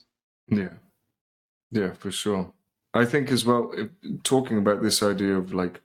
Yeah. 0.48 0.74
Yeah, 1.70 1.94
for 1.94 2.10
sure. 2.10 2.52
I 2.94 3.04
think 3.04 3.30
as 3.30 3.44
well, 3.44 3.72
talking 4.22 4.58
about 4.58 4.82
this 4.82 5.02
idea 5.02 5.36
of 5.36 5.54
like 5.54 5.80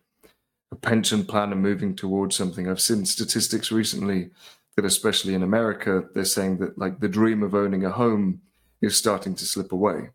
a 0.71 0.75
pension 0.75 1.23
plan 1.25 1.51
and 1.51 1.61
moving 1.61 1.95
towards 1.95 2.35
something. 2.35 2.69
I've 2.69 2.81
seen 2.81 3.05
statistics 3.05 3.71
recently 3.71 4.31
that, 4.75 4.85
especially 4.85 5.33
in 5.33 5.43
America, 5.43 6.03
they're 6.13 6.25
saying 6.25 6.57
that 6.57 6.77
like 6.77 6.99
the 6.99 7.07
dream 7.07 7.43
of 7.43 7.55
owning 7.55 7.85
a 7.85 7.91
home 7.91 8.41
is 8.81 8.97
starting 8.97 9.35
to 9.35 9.45
slip 9.45 9.71
away. 9.71 10.09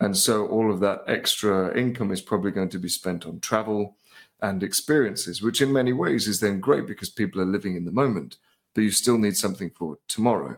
And 0.00 0.16
so 0.16 0.46
all 0.46 0.72
of 0.72 0.80
that 0.80 1.02
extra 1.08 1.76
income 1.76 2.12
is 2.12 2.20
probably 2.20 2.52
going 2.52 2.68
to 2.70 2.78
be 2.78 2.88
spent 2.88 3.26
on 3.26 3.40
travel 3.40 3.96
and 4.40 4.62
experiences, 4.62 5.42
which 5.42 5.60
in 5.60 5.72
many 5.72 5.92
ways 5.92 6.28
is 6.28 6.38
then 6.38 6.60
great 6.60 6.86
because 6.86 7.10
people 7.10 7.40
are 7.40 7.46
living 7.46 7.74
in 7.74 7.84
the 7.84 7.90
moment, 7.90 8.36
but 8.74 8.82
you 8.82 8.92
still 8.92 9.18
need 9.18 9.36
something 9.36 9.70
for 9.70 9.98
tomorrow. 10.06 10.56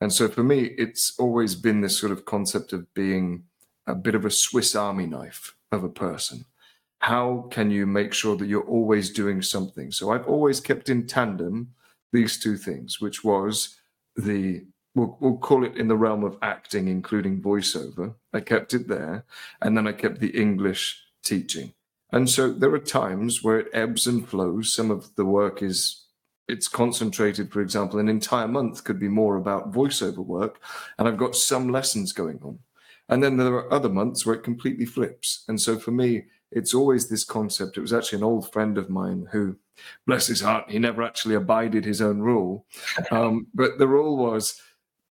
And 0.00 0.12
so 0.12 0.28
for 0.28 0.44
me, 0.44 0.74
it's 0.78 1.18
always 1.18 1.56
been 1.56 1.80
this 1.80 1.98
sort 1.98 2.12
of 2.12 2.24
concept 2.24 2.72
of 2.72 2.92
being 2.94 3.42
a 3.86 3.94
bit 3.94 4.14
of 4.14 4.24
a 4.24 4.30
Swiss 4.30 4.74
army 4.74 5.06
knife 5.06 5.54
of 5.72 5.84
a 5.84 5.88
person 5.88 6.44
how 7.06 7.46
can 7.50 7.70
you 7.70 7.86
make 7.86 8.12
sure 8.12 8.36
that 8.36 8.46
you're 8.46 8.62
always 8.66 9.10
doing 9.10 9.42
something? 9.42 9.92
So 9.92 10.10
I've 10.10 10.26
always 10.26 10.60
kept 10.60 10.88
in 10.88 11.06
tandem 11.06 11.72
these 12.12 12.38
two 12.38 12.56
things, 12.56 13.00
which 13.00 13.22
was 13.22 13.76
the 14.16 14.64
we'll, 14.94 15.16
we'll 15.20 15.36
call 15.36 15.64
it 15.64 15.76
in 15.76 15.88
the 15.88 15.96
realm 15.96 16.24
of 16.24 16.38
acting, 16.42 16.88
including 16.88 17.40
voiceover. 17.40 18.14
I 18.32 18.40
kept 18.40 18.74
it 18.74 18.88
there, 18.88 19.24
and 19.62 19.76
then 19.76 19.86
I 19.86 19.92
kept 19.92 20.18
the 20.20 20.36
English 20.36 21.00
teaching. 21.22 21.74
And 22.12 22.30
so 22.30 22.50
there 22.50 22.74
are 22.74 22.78
times 22.78 23.42
where 23.42 23.60
it 23.60 23.68
ebbs 23.72 24.06
and 24.06 24.26
flows. 24.26 24.74
Some 24.74 24.90
of 24.90 25.14
the 25.16 25.24
work 25.24 25.62
is 25.62 26.06
it's 26.48 26.68
concentrated, 26.68 27.52
for 27.52 27.60
example, 27.60 27.98
an 27.98 28.08
entire 28.08 28.48
month 28.48 28.84
could 28.84 28.98
be 28.98 29.08
more 29.08 29.36
about 29.36 29.72
voiceover 29.72 30.24
work, 30.24 30.60
and 30.98 31.06
I've 31.06 31.18
got 31.18 31.36
some 31.36 31.70
lessons 31.70 32.12
going 32.12 32.40
on. 32.42 32.58
And 33.08 33.22
then 33.22 33.36
there 33.36 33.54
are 33.54 33.72
other 33.72 33.88
months 33.88 34.26
where 34.26 34.34
it 34.34 34.42
completely 34.42 34.84
flips. 34.84 35.44
And 35.48 35.60
so 35.60 35.78
for 35.78 35.92
me, 35.92 36.24
it's 36.50 36.74
always 36.74 37.08
this 37.08 37.24
concept. 37.24 37.76
It 37.76 37.82
was 37.82 37.92
actually 37.92 38.18
an 38.18 38.24
old 38.24 38.52
friend 38.52 38.78
of 38.78 38.90
mine 38.90 39.28
who, 39.32 39.56
bless 40.06 40.26
his 40.26 40.40
heart, 40.40 40.70
he 40.70 40.78
never 40.78 41.02
actually 41.02 41.34
abided 41.34 41.84
his 41.84 42.00
own 42.00 42.20
rule. 42.20 42.66
Um, 43.10 43.46
but 43.54 43.78
the 43.78 43.86
rule 43.86 44.16
was 44.16 44.60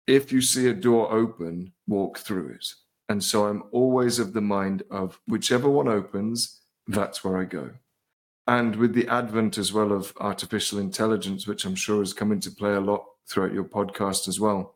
if 0.08 0.32
you 0.32 0.42
see 0.42 0.68
a 0.68 0.74
door 0.74 1.12
open, 1.12 1.74
walk 1.88 2.18
through 2.20 2.50
it. 2.50 2.66
And 3.10 3.24
so 3.24 3.46
I'm 3.46 3.64
always 3.72 4.20
of 4.20 4.34
the 4.34 4.42
mind 4.42 4.84
of 4.90 5.20
whichever 5.28 5.70
one 5.70 5.88
opens, 5.88 6.62
that's 6.88 7.24
where 7.24 7.38
I 7.38 7.46
go. 7.46 7.72
And 8.48 8.76
with 8.76 8.94
the 8.94 9.08
advent 9.08 9.58
as 9.58 9.72
well 9.72 9.92
of 9.92 10.14
artificial 10.20 10.80
intelligence, 10.80 11.48
which 11.48 11.66
I'm 11.66 11.76
sure 11.76 12.00
has 12.00 12.14
come 12.14 12.32
into 12.32 12.52
play 12.52 12.74
a 12.74 12.82
lot 12.82 13.06
throughout 13.28 13.54
your 13.54 13.64
podcast 13.64 14.28
as 14.28 14.40
well, 14.40 14.76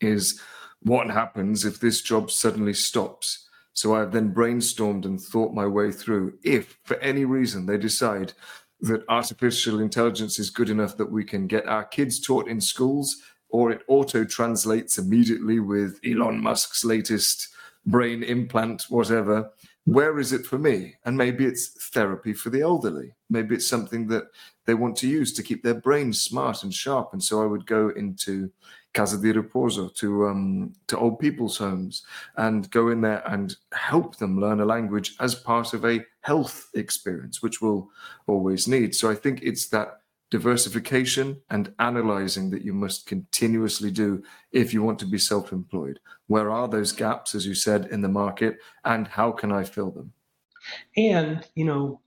is 0.00 0.40
what 0.82 1.10
happens 1.10 1.64
if 1.64 1.80
this 1.80 2.00
job 2.02 2.30
suddenly 2.30 2.74
stops? 2.74 3.48
So 3.72 3.94
I've 3.94 4.12
then 4.12 4.34
brainstormed 4.34 5.04
and 5.04 5.20
thought 5.20 5.54
my 5.54 5.66
way 5.66 5.92
through 5.92 6.38
if, 6.42 6.78
for 6.84 6.96
any 6.96 7.24
reason, 7.24 7.66
they 7.66 7.78
decide 7.78 8.32
that 8.80 9.04
artificial 9.08 9.80
intelligence 9.80 10.38
is 10.38 10.50
good 10.50 10.70
enough 10.70 10.96
that 10.96 11.10
we 11.10 11.24
can 11.24 11.46
get 11.46 11.66
our 11.66 11.84
kids 11.84 12.20
taught 12.20 12.48
in 12.48 12.60
schools, 12.60 13.16
or 13.48 13.70
it 13.70 13.82
auto 13.88 14.24
translates 14.24 14.98
immediately 14.98 15.58
with 15.60 15.98
Elon 16.04 16.40
Musk's 16.40 16.84
latest 16.84 17.48
brain 17.86 18.22
implant, 18.22 18.84
whatever. 18.88 19.50
Where 19.84 20.18
is 20.18 20.32
it 20.32 20.44
for 20.44 20.58
me? 20.58 20.96
And 21.04 21.16
maybe 21.16 21.46
it's 21.46 21.88
therapy 21.90 22.34
for 22.34 22.50
the 22.50 22.60
elderly. 22.60 23.14
Maybe 23.30 23.54
it's 23.54 23.66
something 23.66 24.06
that 24.08 24.24
they 24.66 24.74
want 24.74 24.96
to 24.98 25.08
use 25.08 25.32
to 25.32 25.42
keep 25.42 25.62
their 25.62 25.80
brains 25.80 26.20
smart 26.20 26.62
and 26.62 26.74
sharp. 26.74 27.10
And 27.12 27.22
so 27.22 27.42
I 27.42 27.46
would 27.46 27.64
go 27.64 27.88
into 27.88 28.50
Casa 28.94 29.18
di 29.20 29.32
Riposo, 29.32 29.94
to 29.96 30.26
um, 30.26 30.72
to 30.86 30.98
old 30.98 31.18
people's 31.18 31.58
homes, 31.58 32.04
and 32.36 32.70
go 32.70 32.88
in 32.88 33.00
there 33.00 33.22
and 33.28 33.56
help 33.72 34.16
them 34.16 34.40
learn 34.40 34.60
a 34.60 34.64
language 34.64 35.14
as 35.20 35.34
part 35.34 35.74
of 35.74 35.84
a 35.84 36.04
health 36.22 36.68
experience, 36.74 37.42
which 37.42 37.60
we'll 37.60 37.88
always 38.26 38.66
need. 38.66 38.94
So 38.94 39.10
I 39.10 39.14
think 39.14 39.40
it's 39.42 39.68
that 39.68 40.00
diversification 40.30 41.40
and 41.50 41.72
analyzing 41.78 42.50
that 42.50 42.62
you 42.62 42.74
must 42.74 43.06
continuously 43.06 43.90
do 43.90 44.22
if 44.52 44.74
you 44.74 44.82
want 44.82 44.98
to 44.98 45.06
be 45.06 45.18
self 45.18 45.52
employed. 45.52 46.00
Where 46.26 46.50
are 46.50 46.68
those 46.68 46.92
gaps, 46.92 47.34
as 47.34 47.46
you 47.46 47.54
said, 47.54 47.86
in 47.90 48.02
the 48.02 48.08
market, 48.08 48.58
and 48.84 49.06
how 49.08 49.32
can 49.32 49.52
I 49.52 49.64
fill 49.64 49.90
them? 49.90 50.12
And, 50.96 51.46
you 51.54 51.64
know, 51.64 52.00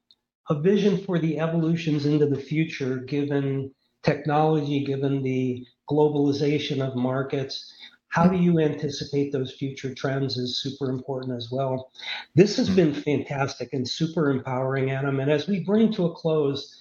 a 0.50 0.60
vision 0.60 1.04
for 1.06 1.20
the 1.20 1.40
evolutions 1.40 2.06
into 2.06 2.26
the 2.26 2.40
future, 2.40 2.98
given 2.98 3.74
technology, 4.04 4.84
given 4.84 5.24
the 5.24 5.66
globalization 5.92 6.86
of 6.86 6.96
markets. 6.96 7.74
How 8.10 8.28
do 8.28 8.38
you 8.38 8.60
anticipate 8.60 9.32
those 9.32 9.54
future 9.54 9.94
trends 9.94 10.38
is 10.38 10.62
super 10.62 10.90
important 10.90 11.36
as 11.36 11.50
well. 11.52 11.92
This 12.36 12.58
has 12.58 12.70
been 12.70 12.94
fantastic 12.94 13.70
and 13.74 13.88
super 13.88 14.30
empowering, 14.30 14.92
Adam. 14.92 15.20
And 15.20 15.32
as 15.32 15.48
we 15.48 15.62
bring 15.62 15.94
to 15.94 16.06
a 16.06 16.14
close, 16.14 16.78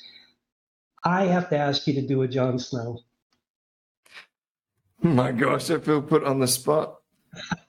I 1.05 1.25
have 1.27 1.49
to 1.51 1.57
ask 1.57 1.87
you 1.87 1.95
to 1.95 2.07
do 2.07 2.23
a 2.23 2.29
Jon 2.29 2.59
Snow. 2.59 3.01
My 5.03 5.33
gosh, 5.33 5.71
I 5.71 5.79
feel 5.79 6.03
put 6.03 6.25
on 6.25 6.41
the 6.41 6.49
spot. 6.49 6.97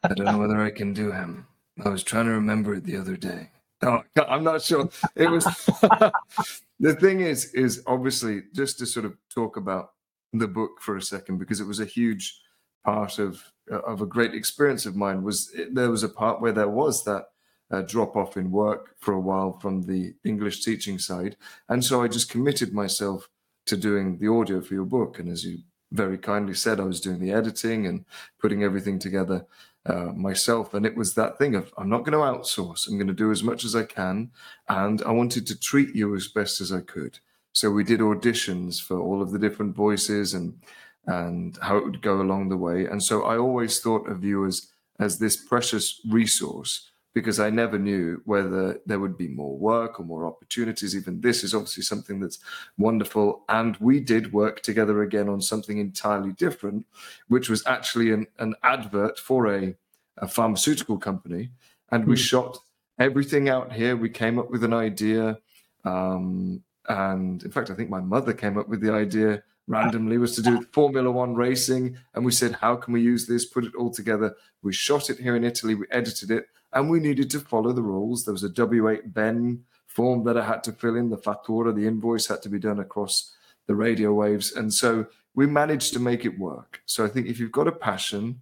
I 0.04 0.14
don't 0.16 0.26
know 0.26 0.40
whether 0.40 0.60
I 0.60 0.72
can 0.72 0.94
do 0.94 1.12
him. 1.12 1.48
I 1.84 1.90
was 1.90 2.04
trying 2.04 2.26
to 2.26 2.32
remember 2.32 2.74
it 2.74 2.84
the 2.84 2.98
other 2.98 3.16
day. 3.16 3.52
Oh, 3.84 4.04
I'm 4.28 4.44
not 4.44 4.62
sure. 4.62 4.90
It 5.16 5.30
was 5.30 5.44
the 6.80 6.96
thing 7.00 7.22
is, 7.22 7.54
is 7.54 7.84
obviously 7.88 8.44
just 8.54 8.80
to 8.80 8.86
sort 8.86 9.06
of 9.06 9.18
talk 9.34 9.58
about 9.58 9.92
the 10.34 10.48
book 10.48 10.82
for 10.82 10.96
a 10.96 11.02
second 11.02 11.38
because 11.38 11.60
it 11.60 11.68
was 11.68 11.80
a 11.80 11.86
huge 11.86 12.40
part 12.84 13.20
of 13.20 13.44
of 13.70 14.02
a 14.02 14.06
great 14.06 14.34
experience 14.34 14.86
of 14.86 14.96
mine. 14.96 15.24
Was 15.24 15.54
there 15.72 15.92
was 15.92 16.04
a 16.04 16.10
part 16.10 16.42
where 16.42 16.52
there 16.52 16.70
was 16.70 17.04
that 17.06 17.26
uh, 17.72 17.82
drop 17.82 18.16
off 18.16 18.38
in 18.38 18.52
work 18.52 18.96
for 19.00 19.14
a 19.14 19.20
while 19.20 19.60
from 19.60 19.84
the 19.84 20.14
English 20.24 20.64
teaching 20.64 21.00
side, 21.00 21.38
and 21.70 21.84
so 21.84 22.02
I 22.02 22.08
just 22.08 22.30
committed 22.30 22.74
myself 22.74 23.30
to 23.68 23.78
doing 23.78 24.18
the 24.18 24.28
audio 24.28 24.62
for 24.62 24.74
your 24.74 24.86
book. 24.86 25.20
And 25.20 25.30
as 25.30 25.46
you 25.46 25.60
very 25.92 26.18
kindly 26.18 26.54
said, 26.54 26.80
I 26.80 26.86
was 26.86 27.02
doing 27.02 27.20
the 27.20 27.32
editing 27.32 27.86
and 27.86 28.06
putting 28.40 28.64
everything 28.64 28.98
together 28.98 29.46
uh, 29.86 30.12
myself. 30.16 30.74
And 30.74 30.86
it 30.86 30.96
was 30.96 31.14
that 31.16 31.38
thing 31.38 31.56
of, 31.56 31.74
I'm 31.78 31.90
not 31.90 32.06
going 32.06 32.14
to 32.14 32.20
outsource. 32.20 32.88
I'm 32.88 32.98
going 32.98 33.08
to 33.08 33.14
do 33.14 33.32
as 33.32 33.44
much 33.44 33.64
as 33.64 33.76
I 33.76 33.84
can. 33.84 34.32
And 34.70 35.02
I 35.04 35.12
wanted 35.12 35.46
to 35.48 35.60
treat 35.60 35.96
you 35.96 36.16
as 36.16 36.28
best 36.28 36.62
as 36.62 36.72
I 36.72 36.82
could. 36.82 37.20
So 37.54 37.70
we 37.70 37.84
did 37.84 38.00
auditions 38.00 38.82
for 38.82 39.00
all 39.00 39.22
of 39.22 39.32
the 39.32 39.40
different 39.40 39.76
voices 39.76 40.34
and 40.34 40.60
and 41.08 41.58
how 41.62 41.78
it 41.78 41.84
would 41.84 42.02
go 42.02 42.22
along 42.22 42.50
the 42.50 42.58
way. 42.58 42.86
And 42.86 43.02
so 43.02 43.24
I 43.24 43.38
always 43.38 43.80
thought 43.80 44.08
of 44.08 44.24
you 44.24 44.46
as 44.46 44.72
as 45.00 45.18
this 45.18 45.36
precious 45.36 46.00
resource 46.08 46.92
because 47.14 47.40
I 47.40 47.50
never 47.50 47.78
knew 47.78 48.22
whether 48.26 48.80
there 48.86 49.00
would 49.00 49.18
be 49.18 49.28
more 49.28 49.58
work 49.58 50.00
or 50.00 50.04
more 50.04 50.26
opportunities. 50.26 50.96
Even 50.96 51.20
this 51.20 51.44
is 51.44 51.54
obviously 51.54 51.84
something 51.84 52.20
that's 52.20 52.40
wonderful. 52.78 53.44
And 53.50 53.76
we 53.78 54.00
did 54.00 54.32
work 54.32 54.62
together 54.62 55.02
again 55.02 55.28
on 55.28 55.42
something 55.42 55.78
entirely 55.78 56.32
different, 56.34 56.86
which 57.28 57.50
was 57.50 57.66
actually 57.68 58.12
an, 58.12 58.28
an 58.40 58.56
advert 58.64 59.20
for 59.20 59.54
a, 59.54 59.76
a 60.18 60.28
pharmaceutical 60.28 60.98
company. 60.98 61.50
And 61.92 62.08
we 62.08 62.16
mm. 62.16 62.20
shot 62.20 62.60
everything 62.98 63.50
out 63.50 63.74
here. 63.74 63.98
We 63.98 64.10
came 64.10 64.40
up 64.40 64.50
with 64.50 64.64
an 64.64 64.74
idea. 64.74 65.40
Um, 65.84 66.64
and 66.88 67.44
in 67.44 67.52
fact, 67.52 67.70
I 67.70 67.76
think 67.76 67.90
my 67.90 68.02
mother 68.02 68.34
came 68.34 68.58
up 68.58 68.68
with 68.68 68.82
the 68.82 68.92
idea 68.92 69.36
ah. 69.36 69.42
randomly 69.68 70.18
was 70.18 70.36
to 70.36 70.42
do 70.42 70.66
Formula 70.74 71.12
One 71.12 71.36
racing. 71.36 71.98
And 72.14 72.26
we 72.26 72.32
said, 72.32 72.54
how 72.54 72.76
can 72.76 72.94
we 72.94 73.02
use 73.02 73.28
this? 73.28 73.46
Put 73.46 73.66
it 73.66 73.76
all 73.76 73.92
together. 73.92 74.36
We 74.62 74.74
shot 74.74 75.10
it 75.10 75.20
here 75.20 75.36
in 75.36 75.44
Italy. 75.44 75.76
We 75.76 75.86
edited 75.92 76.32
it 76.32 76.48
and 76.74 76.90
we 76.90 77.00
needed 77.00 77.30
to 77.32 77.40
follow 77.40 77.72
the 77.72 77.82
rules. 77.82 78.26
There 78.26 78.34
was 78.34 78.44
a 78.44 78.50
W8 78.50 79.14
Ben 79.14 79.64
form 79.88 80.24
that 80.24 80.38
I 80.38 80.46
had 80.46 80.64
to 80.66 80.72
fill 80.72 80.96
in. 80.96 81.10
The 81.10 81.18
fattura, 81.18 81.76
the 81.76 81.88
invoice 81.88 82.28
had 82.28 82.42
to 82.44 82.50
be 82.50 82.60
done 82.60 82.80
across 82.80 83.36
the 83.68 83.76
radio 83.76 84.14
waves. 84.14 84.54
And 84.54 84.74
so 84.74 85.06
we 85.36 85.46
managed 85.46 85.94
to 85.94 86.00
make 86.00 86.26
it 86.26 86.40
work. 86.40 86.82
So 86.86 87.06
I 87.06 87.08
think 87.08 87.28
if 87.28 87.40
you've 87.40 87.52
got 87.52 87.68
a 87.68 87.72
passion 87.72 88.42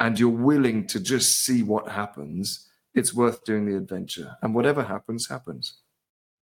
and 0.00 0.18
you're 0.18 0.28
willing 0.28 0.86
to 0.88 1.00
just 1.00 1.44
see 1.44 1.62
what 1.62 1.88
happens, 1.88 2.68
it's 2.94 3.14
worth 3.14 3.44
doing 3.44 3.66
the 3.66 3.76
adventure. 3.76 4.36
And 4.42 4.54
whatever 4.54 4.82
happens, 4.82 5.28
happens. 5.28 5.78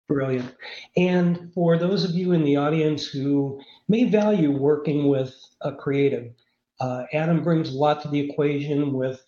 Brilliant. 0.09 0.55
And 0.97 1.53
for 1.55 1.79
those 1.79 2.05
of 2.05 2.11
you 2.13 2.33
in 2.33 2.45
the 2.45 2.57
audience 2.57 3.07
who 3.07 3.61
may 3.89 4.05
value 4.05 4.51
working 4.51 5.09
with 5.09 5.35
a 5.63 5.75
creative, 5.75 6.33
uh, 6.81 7.05
Adam 7.13 7.43
brings 7.43 7.71
a 7.75 7.79
lot 7.79 8.03
to 8.03 8.09
the 8.09 8.21
equation 8.21 8.93
with 8.93 9.23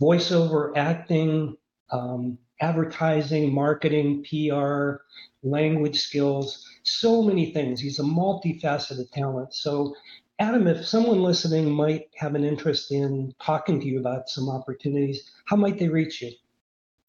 voiceover 0.00 0.72
acting, 0.76 1.56
um, 1.90 2.38
advertising, 2.60 3.52
marketing, 3.52 4.24
PR, 4.24 4.96
language 5.42 5.98
skills, 5.98 6.64
so 6.84 7.22
many 7.22 7.52
things. 7.52 7.80
He's 7.80 7.98
a 7.98 8.04
multifaceted 8.04 9.10
talent. 9.12 9.54
So, 9.54 9.94
Adam, 10.38 10.68
if 10.68 10.86
someone 10.86 11.22
listening 11.22 11.70
might 11.70 12.10
have 12.16 12.34
an 12.36 12.44
interest 12.44 12.92
in 12.92 13.34
talking 13.42 13.80
to 13.80 13.86
you 13.86 13.98
about 13.98 14.28
some 14.28 14.48
opportunities, 14.48 15.28
how 15.46 15.56
might 15.56 15.78
they 15.78 15.88
reach 15.88 16.22
you? 16.22 16.32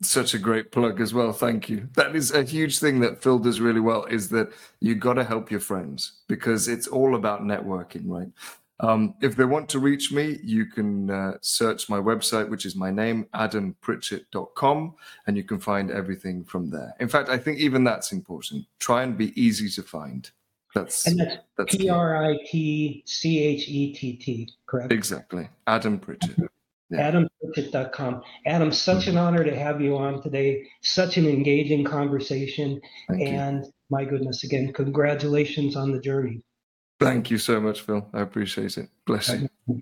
Such 0.02 0.34
a 0.34 0.40
great 0.40 0.72
plug 0.72 1.02
as 1.02 1.14
well. 1.14 1.34
Thank 1.34 1.68
you. 1.70 1.90
That 1.96 2.16
is 2.16 2.32
a 2.32 2.44
huge 2.44 2.80
thing 2.80 3.02
that 3.02 3.22
Phil 3.22 3.38
does 3.38 3.60
really 3.60 3.82
well 3.82 4.06
is 4.06 4.30
that 4.30 4.50
you 4.80 4.96
got 4.96 5.16
to 5.16 5.26
help 5.26 5.52
your 5.52 5.60
friends 5.60 6.22
because 6.28 6.70
it's 6.70 6.88
all 6.88 7.16
about 7.16 7.42
networking, 7.42 8.04
right? 8.06 8.30
Um, 8.82 9.16
if 9.22 9.36
they 9.36 9.44
want 9.44 9.68
to 9.70 9.80
reach 9.80 10.12
me, 10.12 10.40
you 10.42 10.66
can 10.66 11.10
uh, 11.10 11.34
search 11.42 11.90
my 11.90 11.98
website, 11.98 12.50
which 12.50 12.66
is 12.66 12.78
my 12.78 12.92
name, 12.92 13.28
adampritchett.com, 13.34 14.96
and 15.28 15.38
you 15.38 15.44
can 15.44 15.60
find 15.60 15.92
everything 15.92 16.46
from 16.46 16.70
there. 16.70 16.96
In 17.02 17.10
fact, 17.10 17.28
I 17.28 17.38
think 17.38 17.60
even 17.60 17.84
that's 17.84 18.14
important. 18.14 18.66
Try 18.80 19.04
and 19.04 19.18
be 19.18 19.40
easy 19.42 19.70
to 19.70 19.84
find. 19.84 20.30
That's, 20.74 21.08
and 21.08 21.40
that's 21.58 21.76
P 21.76 21.90
R 21.90 22.24
I 22.26 22.38
T 22.46 23.04
C 23.06 23.44
H 23.44 23.68
E 23.68 23.94
T 23.94 24.14
T, 24.14 24.50
correct? 24.66 24.94
Exactly. 24.94 25.50
Adam 25.68 26.00
Pritchett. 26.00 26.38
Yeah. 26.90 27.02
Adam, 28.46 28.72
such 28.72 29.08
an 29.08 29.18
honor 29.18 29.44
to 29.44 29.56
have 29.56 29.80
you 29.80 29.98
on 29.98 30.22
today. 30.24 30.68
Such 30.82 31.18
an 31.18 31.28
engaging 31.28 31.84
conversation. 31.84 32.82
Thank 33.08 33.28
and 33.28 33.64
you. 33.64 33.72
my 33.90 34.06
goodness, 34.06 34.44
again, 34.44 34.74
congratulations 34.74 35.76
on 35.76 35.92
the 35.92 36.00
journey. 36.00 36.42
Thank 37.00 37.32
you 37.32 37.38
so 37.38 37.62
much, 37.62 37.82
Phil. 37.82 38.10
I 38.14 38.22
appreciate 38.22 38.78
it. 38.78 38.90
Bless 39.06 39.30
you. 39.30 39.82